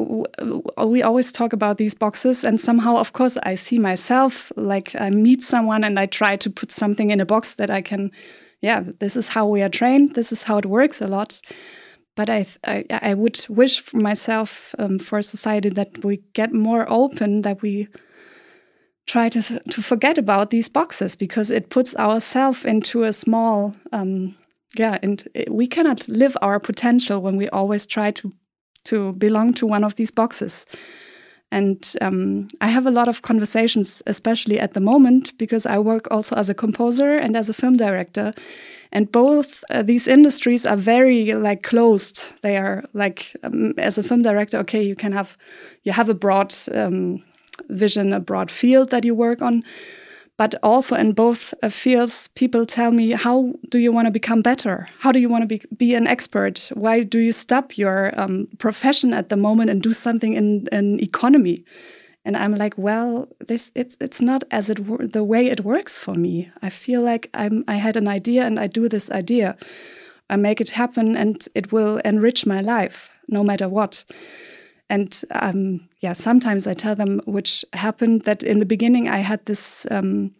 we 0.84 1.04
always 1.04 1.32
talk 1.32 1.54
about 1.54 1.78
these 1.78 1.94
boxes. 1.94 2.44
And 2.44 2.60
somehow, 2.60 2.98
of 2.98 3.14
course, 3.14 3.38
I 3.44 3.54
see 3.54 3.78
myself 3.78 4.52
like 4.56 4.96
I 5.00 5.12
meet 5.12 5.44
someone 5.44 5.84
and 5.84 6.00
I 6.00 6.08
try 6.08 6.36
to 6.38 6.50
put 6.50 6.72
something 6.72 7.12
in 7.12 7.22
a 7.22 7.26
box 7.26 7.54
that 7.54 7.70
I 7.70 7.84
can, 7.84 8.10
yeah, 8.62 8.82
this 9.00 9.16
is 9.16 9.28
how 9.28 9.46
we 9.46 9.62
are 9.62 9.70
trained, 9.70 10.16
this 10.16 10.32
is 10.32 10.42
how 10.42 10.58
it 10.58 10.66
works 10.66 11.00
a 11.02 11.08
lot 11.08 11.40
but 12.16 12.30
I, 12.30 12.46
I, 12.66 12.86
I 12.90 13.14
would 13.14 13.46
wish 13.50 13.80
for 13.80 13.98
myself 13.98 14.76
um, 14.78 15.00
for 15.00 15.20
a 15.20 15.24
society 15.24 15.70
that 15.70 16.04
we 16.04 16.18
get 16.34 16.54
more 16.54 16.86
open, 16.90 17.42
that 17.42 17.62
we 17.62 17.88
try 19.08 19.30
to 19.30 19.42
to 19.60 19.82
forget 19.82 20.18
about 20.18 20.50
these 20.50 20.70
boxes 20.70 21.16
because 21.16 21.52
it 21.52 21.70
puts 21.70 21.96
ourselves 21.96 22.66
into 22.66 23.04
a 23.04 23.14
small 23.14 23.76
um, 23.92 24.36
yeah, 24.78 24.98
and 25.04 25.28
we 25.50 25.68
cannot 25.68 26.08
live 26.08 26.38
our 26.42 26.60
potential 26.60 27.22
when 27.22 27.38
we 27.38 27.50
always 27.50 27.86
try 27.86 28.12
to 28.12 28.32
to 28.86 29.14
belong 29.14 29.54
to 29.54 29.68
one 29.68 29.84
of 29.84 29.96
these 29.96 30.12
boxes. 30.12 30.66
And 31.54 31.96
um, 32.00 32.48
I 32.62 32.68
have 32.68 32.88
a 32.88 32.92
lot 32.92 33.10
of 33.10 33.22
conversations, 33.22 34.02
especially 34.08 34.58
at 34.58 34.74
the 34.74 34.80
moment, 34.80 35.38
because 35.38 35.66
I 35.66 35.80
work 35.80 36.08
also 36.10 36.36
as 36.36 36.50
a 36.50 36.54
composer 36.54 37.18
and 37.18 37.36
as 37.36 37.50
a 37.50 37.54
film 37.54 37.76
director 37.76 38.34
and 38.92 39.12
both 39.12 39.64
uh, 39.70 39.84
these 39.84 40.08
industries 40.08 40.66
are 40.66 40.76
very 40.76 41.34
like 41.34 41.64
closed. 41.64 42.34
They 42.42 42.58
are 42.58 42.84
like 42.94 43.36
um, 43.44 43.74
as 43.78 43.98
a 43.98 44.04
film 44.04 44.22
director 44.22 44.58
okay 44.60 44.84
you 44.84 44.96
can 44.96 45.14
have 45.14 45.38
you 45.84 45.94
have 45.94 46.10
a 46.10 46.14
broad 46.14 46.54
um, 46.74 47.24
vision 47.70 48.14
a 48.14 48.20
broad 48.20 48.52
field 48.52 48.90
that 48.90 49.06
you 49.06 49.16
work 49.16 49.42
on. 49.42 49.64
But 50.38 50.56
also 50.64 50.96
in 50.96 51.12
both 51.14 51.54
uh, 51.62 51.70
fields 51.70 52.30
people 52.30 52.66
tell 52.66 52.92
me 52.92 53.12
how 53.12 53.54
do 53.70 53.78
you 53.78 53.92
want 53.92 54.08
to 54.08 54.12
become 54.12 54.42
better? 54.42 54.88
How 55.00 55.12
do 55.12 55.20
you 55.20 55.30
want 55.30 55.44
to 55.44 55.48
be, 55.48 55.62
be 55.78 55.94
an 55.94 56.08
expert? 56.08 56.72
Why 56.74 57.04
do 57.04 57.20
you 57.20 57.32
stop 57.32 57.78
your 57.78 58.20
um, 58.20 58.48
profession 58.58 59.14
at 59.14 59.30
the 59.30 59.38
moment 59.38 59.70
and 59.70 59.82
do 59.82 59.94
something 59.94 60.34
in, 60.34 60.68
in 60.72 61.00
economy 61.00 61.64
and 62.26 62.38
i'm 62.38 62.56
like 62.56 62.78
well 62.78 63.28
this 63.40 63.72
it's 63.76 63.98
it's 64.00 64.22
not 64.22 64.44
as 64.52 64.70
it 64.70 65.12
the 65.12 65.24
way 65.24 65.48
it 65.48 65.64
works 65.64 65.98
for 65.98 66.14
me. 66.14 66.50
I 66.62 66.70
feel 66.70 67.02
like 67.02 67.30
i'm 67.34 67.64
i 67.68 67.76
had 67.76 67.96
an 67.96 68.08
idea 68.08 68.46
and 68.46 68.60
i 68.60 68.68
do 68.68 68.88
this 68.88 69.10
idea. 69.12 69.58
I 70.30 70.38
make 70.38 70.62
it 70.62 70.70
happen 70.70 71.18
and 71.18 71.46
it 71.56 71.72
will 71.72 71.98
enrich 72.06 72.46
my 72.46 72.62
life 72.62 73.10
no 73.28 73.44
matter 73.44 73.68
what. 73.68 74.06
And 74.90 75.22
um, 75.32 75.88
yeah 76.00 76.14
sometimes 76.14 76.68
i 76.68 76.74
tell 76.74 76.96
them 76.96 77.22
which 77.26 77.66
happened 77.74 78.22
that 78.24 78.44
in 78.44 78.60
the 78.60 78.66
beginning 78.66 79.10
i 79.10 79.20
had 79.20 79.46
this 79.46 79.88
um, 79.92 80.32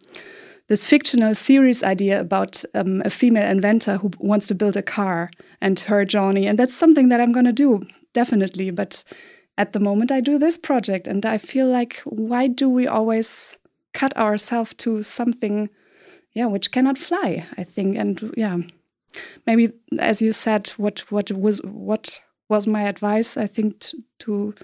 this 0.68 0.86
fictional 0.86 1.34
series 1.34 1.82
idea 1.82 2.20
about 2.20 2.64
um, 2.74 3.02
a 3.04 3.10
female 3.10 3.50
inventor 3.50 3.98
who 3.98 4.10
wants 4.18 4.46
to 4.46 4.54
build 4.54 4.76
a 4.76 4.82
car 4.82 5.30
and 5.60 5.80
her 5.80 6.04
journey. 6.04 6.46
And 6.46 6.58
that's 6.58 6.74
something 6.74 7.08
that 7.08 7.20
i'm 7.20 7.32
going 7.32 7.46
to 7.46 7.52
do 7.52 7.80
definitely. 8.12 8.70
But 8.70 9.04
at 9.58 9.72
the 9.72 9.80
moment 9.80 10.10
I 10.10 10.20
do 10.20 10.38
this 10.38 10.58
project 10.58 11.06
and 11.06 11.24
I 11.24 11.38
feel 11.38 11.68
like 11.68 12.00
why 12.04 12.46
do 12.48 12.68
we 12.68 12.86
always 12.86 13.58
cut 13.92 14.16
ourselves 14.16 14.74
to 14.78 15.02
something 15.02 15.68
yeah 16.32 16.46
which 16.46 16.70
cannot 16.70 16.98
fly 16.98 17.46
I 17.56 17.64
think? 17.64 17.96
And 17.96 18.32
yeah 18.36 18.58
maybe 19.46 19.72
as 19.98 20.22
you 20.22 20.32
said 20.32 20.68
what 20.76 21.00
what 21.10 21.30
was 21.30 21.60
what 21.64 22.20
was 22.48 22.66
my 22.66 22.82
advice? 22.82 23.36
I 23.36 23.46
think 23.46 23.86
to 24.20 24.54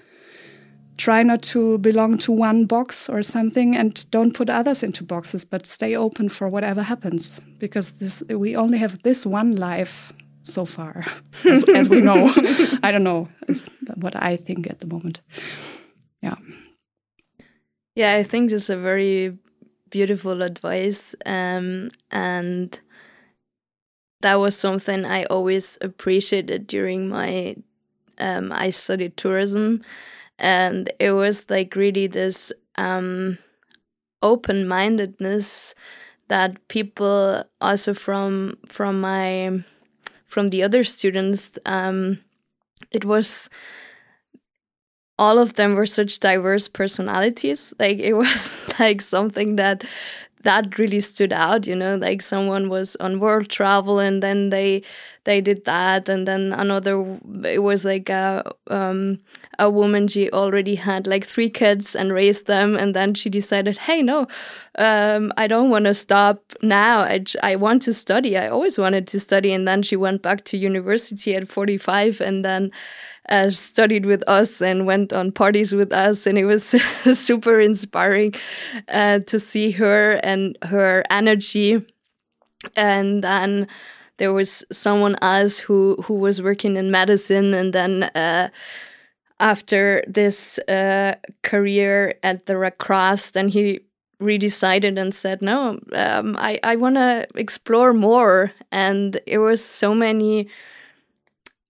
try 0.97 1.23
not 1.23 1.41
to 1.41 1.77
belong 1.79 2.17
to 2.19 2.31
one 2.31 2.65
box 2.65 3.09
or 3.09 3.23
something 3.23 3.75
and 3.75 4.09
don't 4.11 4.33
put 4.33 4.49
others 4.49 4.83
into 4.83 5.03
boxes 5.03 5.45
but 5.45 5.65
stay 5.65 5.95
open 5.95 6.29
for 6.29 6.49
whatever 6.49 6.83
happens 6.83 7.41
because 7.57 7.91
this 7.93 8.21
we 8.29 8.55
only 8.55 8.77
have 8.77 9.01
this 9.03 9.25
one 9.25 9.55
life 9.55 10.13
so 10.49 10.65
far, 10.65 11.05
as, 11.45 11.63
as 11.69 11.89
we 11.89 12.01
know. 12.09 12.33
I 12.83 12.91
don't 12.91 13.03
know 13.03 13.29
is 13.47 13.63
what 13.95 14.21
I 14.21 14.37
think 14.37 14.69
at 14.69 14.79
the 14.79 14.87
moment. 14.87 15.21
Yeah. 16.21 16.35
Yeah, 17.95 18.13
I 18.15 18.23
think 18.23 18.49
this 18.49 18.63
is 18.63 18.69
a 18.69 18.77
very 18.77 19.37
beautiful 19.89 20.41
advice. 20.41 21.15
Um, 21.25 21.89
and 22.11 22.79
that 24.21 24.35
was 24.35 24.55
something 24.55 25.05
I 25.05 25.25
always 25.25 25.77
appreciated 25.81 26.67
during 26.67 27.07
my 27.09 27.55
um, 28.19 28.51
I 28.51 28.69
studied 28.69 29.15
tourism, 29.15 29.81
and 30.37 30.91
it 30.99 31.13
was 31.13 31.45
like 31.49 31.75
really 31.75 32.07
this 32.07 32.51
um, 32.75 33.37
open 34.21 34.67
mindedness 34.67 35.73
that 36.27 36.67
people 36.67 37.43
also 37.61 37.93
from 37.93 38.57
from 38.67 38.99
my 38.99 39.63
from 40.29 40.49
the 40.49 40.63
other 40.63 40.83
students, 40.83 41.51
um, 41.65 42.19
it 42.91 43.03
was 43.03 43.49
all 45.17 45.37
of 45.37 45.55
them 45.55 45.75
were 45.75 45.85
such 45.85 46.19
diverse 46.19 46.67
personalities. 46.69 47.73
Like 47.79 47.99
it 47.99 48.13
was 48.23 48.57
like 48.79 49.01
something 49.01 49.55
that 49.57 49.83
that 50.43 50.79
really 50.79 51.01
stood 51.01 51.33
out 51.33 51.67
you 51.67 51.75
know 51.75 51.97
like 51.97 52.21
someone 52.21 52.69
was 52.69 52.95
on 53.01 53.19
world 53.19 53.49
travel 53.49 53.99
and 53.99 54.23
then 54.23 54.51
they 54.51 54.81
they 55.25 55.41
did 55.41 55.65
that 55.65 56.07
and 56.07 56.25
then 56.25 56.53
another 56.53 57.19
it 57.43 57.59
was 57.61 57.83
like 57.83 58.09
a 58.09 58.49
um 58.67 59.17
a 59.59 59.69
woman 59.69 60.07
she 60.07 60.31
already 60.31 60.75
had 60.75 61.05
like 61.05 61.25
three 61.25 61.49
kids 61.49 61.95
and 61.95 62.11
raised 62.13 62.47
them 62.47 62.75
and 62.75 62.95
then 62.95 63.13
she 63.13 63.29
decided 63.29 63.77
hey 63.77 64.01
no 64.01 64.25
um 64.77 65.31
i 65.37 65.45
don't 65.45 65.69
want 65.69 65.85
to 65.85 65.93
stop 65.93 66.53
now 66.63 67.01
I, 67.01 67.23
I 67.43 67.55
want 67.55 67.81
to 67.83 67.93
study 67.93 68.37
i 68.37 68.47
always 68.47 68.77
wanted 68.79 69.07
to 69.07 69.19
study 69.19 69.53
and 69.53 69.67
then 69.67 69.83
she 69.83 69.95
went 69.95 70.21
back 70.21 70.45
to 70.45 70.57
university 70.57 71.35
at 71.35 71.47
45 71.47 72.21
and 72.21 72.43
then 72.43 72.71
uh, 73.29 73.51
studied 73.51 74.05
with 74.05 74.23
us 74.27 74.61
and 74.61 74.85
went 74.85 75.13
on 75.13 75.31
parties 75.31 75.73
with 75.73 75.93
us, 75.93 76.25
and 76.25 76.37
it 76.37 76.45
was 76.45 76.63
super 77.13 77.59
inspiring 77.59 78.33
uh, 78.89 79.19
to 79.19 79.39
see 79.39 79.71
her 79.71 80.13
and 80.23 80.57
her 80.63 81.03
energy. 81.09 81.85
And 82.75 83.23
then 83.23 83.67
there 84.17 84.33
was 84.33 84.63
someone 84.71 85.15
else 85.21 85.59
who 85.59 85.95
who 86.03 86.15
was 86.15 86.41
working 86.41 86.75
in 86.75 86.91
medicine, 86.91 87.53
and 87.53 87.71
then. 87.73 88.03
Uh, 88.03 88.49
after 89.39 90.03
this 90.07 90.59
uh, 90.67 91.15
career 91.43 92.15
at 92.23 92.45
the 92.45 92.57
Red 92.57 92.77
Cross, 92.77 93.31
then 93.31 93.47
he 93.47 93.81
redecided 94.21 94.99
and 94.99 95.15
said, 95.15 95.41
"No, 95.41 95.79
um, 95.93 96.35
I 96.37 96.59
I 96.63 96.75
want 96.75 96.95
to 96.95 97.27
explore 97.35 97.93
more." 97.93 98.51
And 98.71 99.19
it 99.25 99.37
was 99.37 99.63
so 99.63 99.95
many 99.95 100.49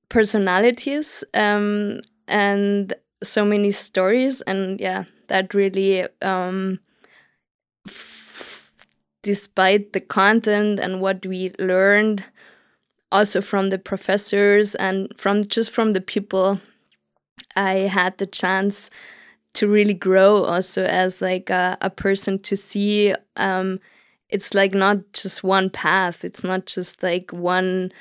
personalities 0.10 1.24
um, 1.34 2.02
and 2.28 2.94
so 3.24 3.46
many 3.46 3.72
stories 3.72 4.42
and 4.42 4.80
yeah 4.80 5.04
that 5.28 5.54
really 5.54 6.06
um, 6.22 6.80
despite 9.24 9.94
the 9.94 10.00
content 10.00 10.80
and 10.80 11.02
what 11.02 11.26
we 11.26 11.54
learned 11.60 12.26
also 13.12 13.42
from 13.42 13.70
the 13.70 13.78
professors 13.78 14.76
and 14.76 15.14
from 15.18 15.44
just 15.44 15.70
from 15.72 15.92
the 15.94 16.02
people 16.02 16.60
i 17.60 17.74
had 17.98 18.18
the 18.18 18.28
chance 18.28 18.90
to 19.54 19.68
really 19.68 19.94
grow 19.94 20.44
also 20.44 20.84
as 20.84 21.22
like 21.22 21.50
a, 21.50 21.78
a 21.82 21.90
person 21.90 22.40
to 22.40 22.56
see 22.56 23.14
um, 23.36 23.80
it's 24.30 24.54
like 24.54 24.74
not 24.74 24.98
just 25.14 25.44
one 25.44 25.70
path 25.70 26.24
it's 26.24 26.44
not 26.44 26.66
just 26.66 27.02
like 27.04 27.32
one 27.32 27.92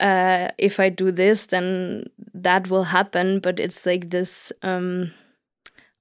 uh, 0.00 0.48
if 0.58 0.80
I 0.80 0.88
do 0.88 1.12
this, 1.12 1.46
then 1.46 2.04
that 2.34 2.70
will 2.70 2.84
happen. 2.84 3.38
But 3.38 3.60
it's 3.60 3.84
like 3.84 4.10
this 4.10 4.52
um, 4.62 5.12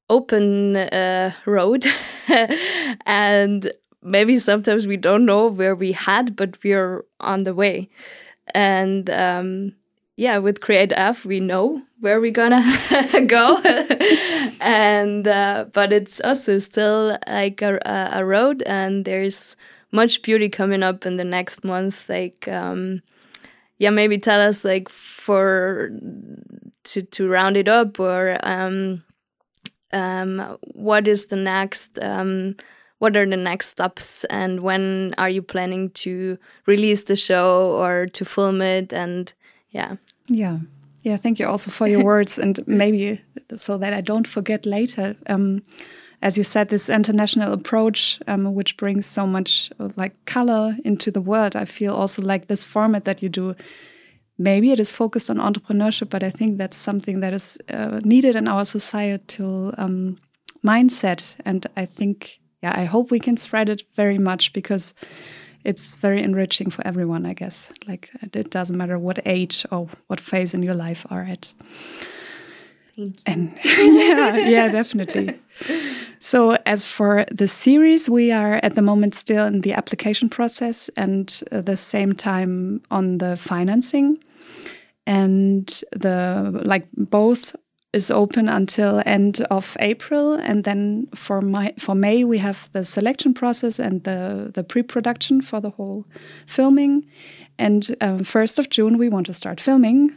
open 0.09 0.77
uh, 0.77 1.33
road, 1.45 1.85
and 3.05 3.71
maybe 4.01 4.37
sometimes 4.37 4.87
we 4.87 4.97
don't 4.97 5.25
know 5.25 5.47
where 5.47 5.75
we 5.75 5.91
had, 5.91 6.35
but 6.35 6.57
we're 6.63 7.03
on 7.19 7.43
the 7.43 7.53
way. 7.53 7.89
And 8.55 9.09
um, 9.09 9.73
yeah, 10.19 10.37
with 10.37 10.59
createF, 10.59 11.23
we 11.23 11.39
know 11.39 11.81
where 12.01 12.19
we're 12.19 12.29
gonna 12.31 12.61
go, 13.25 13.57
and 14.59 15.25
uh, 15.25 15.65
but 15.71 15.93
it's 15.93 16.19
also 16.19 16.59
still 16.59 17.17
like 17.25 17.61
a, 17.61 17.79
a 18.11 18.25
road, 18.25 18.61
and 18.63 19.05
there's 19.05 19.55
much 19.93 20.21
beauty 20.21 20.49
coming 20.49 20.83
up 20.83 21.05
in 21.05 21.15
the 21.15 21.23
next 21.23 21.63
month, 21.63 22.09
like. 22.09 22.47
Um, 22.49 23.01
yeah, 23.77 23.91
maybe 23.91 24.17
tell 24.17 24.41
us 24.41 24.65
like 24.65 24.89
for 24.89 25.89
to 26.83 27.01
to 27.01 27.29
round 27.29 27.55
it 27.55 27.69
up 27.69 27.97
or 27.97 28.37
um, 28.43 29.05
um, 29.93 30.57
what 30.73 31.07
is 31.07 31.27
the 31.27 31.37
next 31.37 31.97
um, 32.01 32.57
what 32.97 33.15
are 33.15 33.25
the 33.25 33.37
next 33.37 33.69
steps 33.69 34.25
and 34.25 34.59
when 34.59 35.15
are 35.17 35.29
you 35.29 35.41
planning 35.41 35.91
to 35.91 36.37
release 36.65 37.05
the 37.05 37.15
show 37.15 37.71
or 37.71 38.05
to 38.07 38.25
film 38.25 38.61
it 38.61 38.91
and 38.91 39.31
yeah 39.69 39.95
yeah 40.29 40.59
yeah 41.03 41.17
thank 41.17 41.39
you 41.39 41.47
also 41.47 41.71
for 41.71 41.87
your 41.87 42.03
words 42.11 42.39
and 42.39 42.65
maybe 42.67 43.21
so 43.53 43.77
that 43.77 43.93
i 43.93 44.01
don't 44.01 44.27
forget 44.27 44.65
later 44.65 45.15
um, 45.27 45.61
as 46.21 46.37
you 46.37 46.43
said, 46.43 46.69
this 46.69 46.89
international 46.89 47.53
approach, 47.53 48.19
um, 48.27 48.53
which 48.53 48.75
brings 48.75 49.05
so 49.05 49.25
much 49.25 49.71
like 49.95 50.13
color 50.25 50.75
into 50.83 51.11
the 51.11 51.21
world. 51.21 51.55
I 51.55 51.65
feel 51.65 51.95
also 51.95 52.21
like 52.21 52.47
this 52.47 52.63
format 52.63 53.05
that 53.05 53.23
you 53.23 53.29
do. 53.29 53.55
Maybe 54.37 54.71
it 54.71 54.79
is 54.79 54.91
focused 54.91 55.29
on 55.29 55.37
entrepreneurship, 55.37 56.09
but 56.09 56.23
I 56.23 56.29
think 56.29 56.57
that's 56.57 56.77
something 56.77 57.21
that 57.21 57.33
is 57.33 57.57
uh, 57.69 58.01
needed 58.03 58.35
in 58.35 58.47
our 58.47 58.65
societal 58.65 59.73
um, 59.77 60.17
mindset. 60.65 61.35
And 61.45 61.65
I 61.77 61.85
think, 61.85 62.39
yeah, 62.61 62.73
I 62.75 62.83
hope 62.83 63.11
we 63.11 63.19
can 63.19 63.37
spread 63.37 63.69
it 63.69 63.83
very 63.95 64.17
much 64.17 64.51
because 64.51 64.93
it's 65.63 65.87
very 65.87 66.21
enriching 66.23 66.69
for 66.69 66.85
everyone, 66.85 67.25
I 67.25 67.33
guess. 67.33 67.69
Like 67.87 68.11
it 68.33 68.49
doesn't 68.49 68.77
matter 68.77 68.97
what 68.97 69.19
age 69.25 69.65
or 69.71 69.89
what 70.07 70.19
phase 70.19 70.53
in 70.53 70.63
your 70.63 70.73
life 70.73 71.05
are 71.09 71.21
at. 71.21 71.53
And 73.25 73.57
yeah, 73.63 74.37
yeah, 74.37 74.67
definitely. 74.67 75.39
So, 76.19 76.57
as 76.65 76.85
for 76.85 77.25
the 77.31 77.47
series, 77.47 78.09
we 78.09 78.31
are 78.31 78.59
at 78.61 78.75
the 78.75 78.81
moment 78.81 79.15
still 79.15 79.45
in 79.45 79.61
the 79.61 79.73
application 79.73 80.29
process 80.29 80.89
and 80.97 81.41
at 81.51 81.65
the 81.65 81.77
same 81.77 82.13
time 82.13 82.81
on 82.91 83.19
the 83.19 83.37
financing. 83.37 84.17
And 85.07 85.67
the 85.91 86.61
like 86.65 86.87
both 86.95 87.55
is 87.91 88.11
open 88.11 88.47
until 88.47 89.01
end 89.05 89.41
of 89.49 89.75
April, 89.79 90.33
and 90.33 90.63
then 90.63 91.07
for 91.15 91.41
my 91.41 91.73
for 91.79 91.95
May 91.95 92.23
we 92.23 92.37
have 92.37 92.69
the 92.71 92.83
selection 92.83 93.33
process 93.33 93.79
and 93.79 94.03
the 94.03 94.51
the 94.53 94.63
pre-production 94.63 95.41
for 95.41 95.59
the 95.59 95.71
whole 95.71 96.05
filming. 96.45 97.05
And 97.57 97.95
um, 98.01 98.23
first 98.23 98.59
of 98.59 98.69
June 98.69 98.97
we 98.97 99.09
want 99.09 99.25
to 99.25 99.33
start 99.33 99.59
filming. 99.59 100.11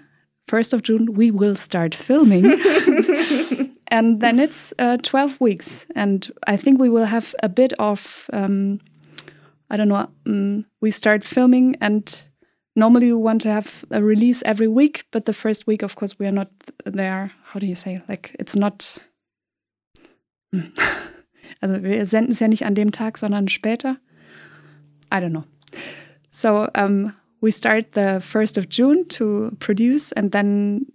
First 0.49 0.73
of 0.73 0.83
June 0.83 1.15
we 1.15 1.31
will 1.31 1.57
start 1.57 1.95
filming. 1.95 2.45
and 3.93 4.21
then 4.21 4.41
it's 4.41 4.73
uh, 4.79 4.97
12 4.97 5.41
weeks 5.41 5.87
and 5.95 6.33
i 6.47 6.57
think 6.57 6.81
we 6.81 6.89
will 6.89 7.05
have 7.05 7.35
a 7.43 7.49
bit 7.49 7.73
of 7.79 8.29
um, 8.33 8.81
i 9.71 9.77
don't 9.77 9.89
know 9.89 10.09
um, 10.27 10.65
we 10.81 10.91
start 10.91 11.23
filming 11.23 11.77
and 11.81 12.27
normally 12.75 13.13
we 13.13 13.19
want 13.19 13.43
to 13.43 13.51
have 13.51 13.85
a 13.91 14.03
release 14.03 14.43
every 14.45 14.69
week 14.69 15.05
but 15.11 15.25
the 15.25 15.33
first 15.33 15.67
week 15.67 15.83
of 15.83 15.97
course 15.97 16.19
we 16.19 16.27
are 16.27 16.33
not 16.33 16.49
there. 16.85 17.33
How 17.45 17.61
do 17.61 17.67
you 17.67 17.75
say? 17.75 18.03
Like 18.09 18.35
it's 18.39 18.57
not 18.57 18.99
also 21.63 21.83
wir 21.83 22.07
senden 22.07 22.33
es 22.33 22.41
ja 22.41 22.49
nicht 22.49 22.65
an 22.65 22.75
dem 22.75 22.91
Tag 22.93 23.19
sondern 23.19 23.49
später. 23.49 23.97
I 25.11 25.21
don't 25.21 25.33
know. 25.33 25.45
So 26.31 26.69
um, 26.75 27.13
we 27.41 27.51
start 27.51 27.93
the 27.93 28.21
1st 28.21 28.57
of 28.57 28.69
june 28.69 29.07
to 29.09 29.51
produce 29.59 30.13
and 30.13 30.33
then 30.33 30.87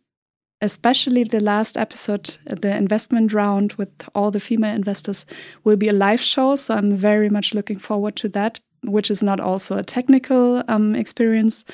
especially 0.61 1.23
the 1.23 1.39
last 1.39 1.77
episode, 1.77 2.37
the 2.45 2.75
investment 2.75 3.33
round 3.33 3.73
with 3.73 3.89
all 4.15 4.31
the 4.31 4.39
female 4.39 4.75
investors, 4.75 5.25
will 5.63 5.77
be 5.77 5.87
a 5.87 5.93
live 5.93 6.21
show. 6.21 6.55
So 6.55 6.75
I'm 6.75 6.95
very 6.95 7.29
much 7.29 7.53
looking 7.53 7.77
forward 7.77 8.15
to 8.17 8.29
that, 8.29 8.59
which 8.87 9.11
is 9.11 9.21
not 9.21 9.39
also 9.39 9.77
a 9.77 9.83
technical 9.83 10.63
um, 10.67 10.95
experience 10.95 11.65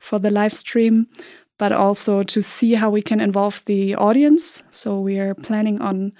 for 0.00 0.18
the 0.18 0.30
live 0.30 0.52
stream, 0.52 1.06
but 1.58 1.72
also 1.72 2.22
to 2.22 2.42
see 2.42 2.74
how 2.74 2.90
we 2.90 3.02
can 3.02 3.20
involve 3.20 3.62
the 3.66 3.94
audience. 3.94 4.62
So 4.70 4.98
we 4.98 5.18
are 5.20 5.34
planning 5.34 5.80
on 5.80 6.12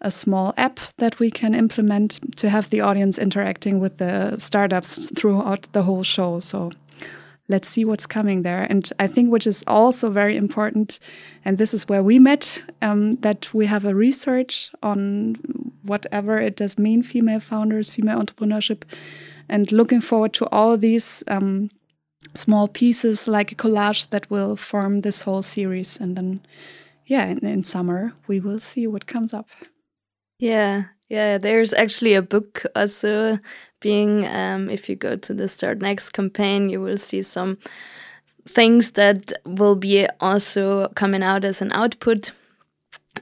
a 0.00 0.10
small 0.10 0.52
app 0.56 0.80
that 0.98 1.18
we 1.18 1.30
can 1.30 1.54
implement 1.54 2.20
to 2.36 2.50
have 2.50 2.68
the 2.68 2.82
audience 2.82 3.18
interacting 3.18 3.80
with 3.80 3.96
the 3.96 4.38
startups 4.38 5.08
throughout 5.16 5.68
the 5.72 5.84
whole 5.84 6.02
show. 6.02 6.40
So 6.40 6.70
let's 7.48 7.68
see 7.68 7.84
what's 7.84 8.06
coming 8.06 8.42
there. 8.42 8.62
And 8.70 8.92
I 8.98 9.06
think, 9.06 9.32
which 9.32 9.46
is 9.46 9.64
also 9.66 10.10
very 10.10 10.36
important, 10.36 11.00
and 11.44 11.58
this 11.58 11.74
is 11.74 11.88
where 11.88 12.02
we 12.02 12.18
met, 12.18 12.62
um, 12.82 13.12
that 13.22 13.52
we 13.52 13.66
have 13.66 13.84
a 13.84 13.94
research 13.94 14.70
on 14.82 15.36
whatever 15.82 16.38
it 16.38 16.56
does 16.56 16.78
mean 16.78 17.02
female 17.02 17.40
founders, 17.40 17.90
female 17.90 18.20
entrepreneurship, 18.20 18.82
and 19.50 19.72
looking 19.72 20.00
forward 20.00 20.32
to 20.34 20.46
all 20.46 20.78
these 20.78 21.24
um, 21.28 21.70
small 22.34 22.68
pieces 22.68 23.28
like 23.28 23.52
a 23.52 23.56
collage 23.56 24.08
that 24.10 24.30
will 24.30 24.56
form 24.56 25.00
this 25.00 25.22
whole 25.22 25.42
series. 25.42 25.98
And 26.00 26.16
then, 26.16 26.40
yeah, 27.06 27.26
in, 27.26 27.44
in 27.44 27.64
summer, 27.64 28.12
we 28.28 28.40
will 28.40 28.60
see 28.60 28.86
what 28.86 29.06
comes 29.06 29.34
up. 29.34 29.48
Yeah, 30.38 30.84
yeah, 31.08 31.36
there's 31.38 31.72
actually 31.72 32.14
a 32.14 32.22
book 32.22 32.64
also 32.74 33.38
being, 33.80 34.26
um, 34.26 34.70
if 34.70 34.88
you 34.88 34.96
go 34.96 35.16
to 35.16 35.34
the 35.34 35.48
Startnext 35.48 36.12
campaign, 36.12 36.70
you 36.70 36.80
will 36.80 36.98
see 36.98 37.22
some 37.22 37.58
things 38.48 38.92
that 38.92 39.32
will 39.44 39.76
be 39.76 40.06
also 40.20 40.88
coming 40.94 41.22
out 41.22 41.44
as 41.44 41.60
an 41.60 41.72
output. 41.72 42.30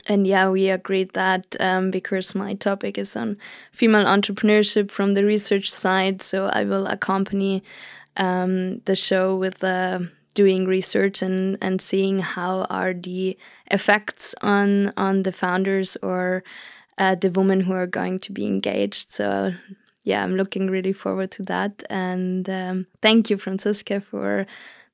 And 0.09 0.27
yeah, 0.27 0.49
we 0.49 0.71
agreed 0.71 1.13
that 1.13 1.55
um, 1.61 1.91
because 1.91 2.35
my 2.35 2.55
topic 2.55 2.97
is 2.97 3.15
on 3.15 3.37
female 3.73 4.07
entrepreneurship 4.07 4.91
from 4.91 5.15
the 5.15 5.25
research 5.25 5.71
side, 5.71 6.23
so 6.23 6.47
I 6.47 6.65
will 6.65 6.87
accompany 6.87 7.63
um, 8.17 8.81
the 8.87 8.97
show 8.97 9.37
with 9.37 9.63
uh, 9.63 10.01
doing 10.35 10.67
research 10.67 11.21
and, 11.23 11.59
and 11.61 11.81
seeing 11.81 12.21
how 12.21 12.63
are 12.71 12.95
the 12.95 13.37
effects 13.71 14.35
on 14.41 14.93
on 14.97 15.25
the 15.25 15.33
founders 15.33 15.97
or 16.03 16.43
uh, 16.97 17.15
the 17.15 17.31
women 17.31 17.61
who 17.61 17.73
are 17.73 17.87
going 17.87 18.19
to 18.21 18.33
be 18.33 18.47
engaged. 18.47 19.13
So 19.13 19.53
yeah, 20.05 20.25
I'm 20.25 20.37
looking 20.37 20.69
really 20.71 20.95
forward 20.95 21.31
to 21.33 21.43
that. 21.45 21.83
And 21.91 22.49
um, 22.49 22.87
thank 23.03 23.29
you, 23.31 23.37
Franziska, 23.37 24.01
for 24.01 24.47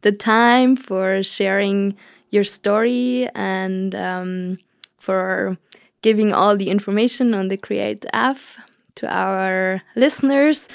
the 0.03 0.13
time, 0.13 0.77
for 0.77 1.23
sharing 1.23 1.97
your 2.31 2.45
story, 2.45 3.29
and 3.35 3.95
um, 3.95 4.59
for 5.05 5.57
giving 6.03 6.33
all 6.33 6.57
the 6.57 6.71
information 6.71 7.35
on 7.35 7.49
the 7.49 7.57
createF 7.57 8.57
to 8.97 9.07
our 9.07 9.83
listeners. 9.97 10.69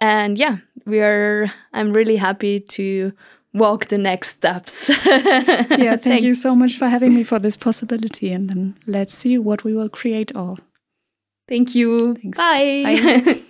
And 0.00 0.38
yeah, 0.38 0.58
we 0.84 1.00
are. 1.00 1.50
I'm 1.72 1.92
really 1.92 2.16
happy 2.16 2.60
to 2.60 3.12
walk 3.52 3.86
the 3.86 3.98
next 3.98 4.28
steps. 4.30 4.88
yeah, 5.06 5.96
thank 5.96 6.22
you 6.22 6.34
so 6.34 6.54
much 6.54 6.78
for 6.78 6.88
having 6.88 7.14
me 7.14 7.24
for 7.24 7.38
this 7.38 7.56
possibility. 7.56 8.32
And 8.32 8.48
then 8.50 8.76
let's 8.86 9.14
see 9.14 9.38
what 9.38 9.64
we 9.64 9.74
will 9.74 9.88
create 9.88 10.34
all. 10.34 10.58
Thank 11.48 11.74
you. 11.74 12.14
Thanks. 12.14 12.38
Bye. 12.38 13.22
Bye. 13.24 13.42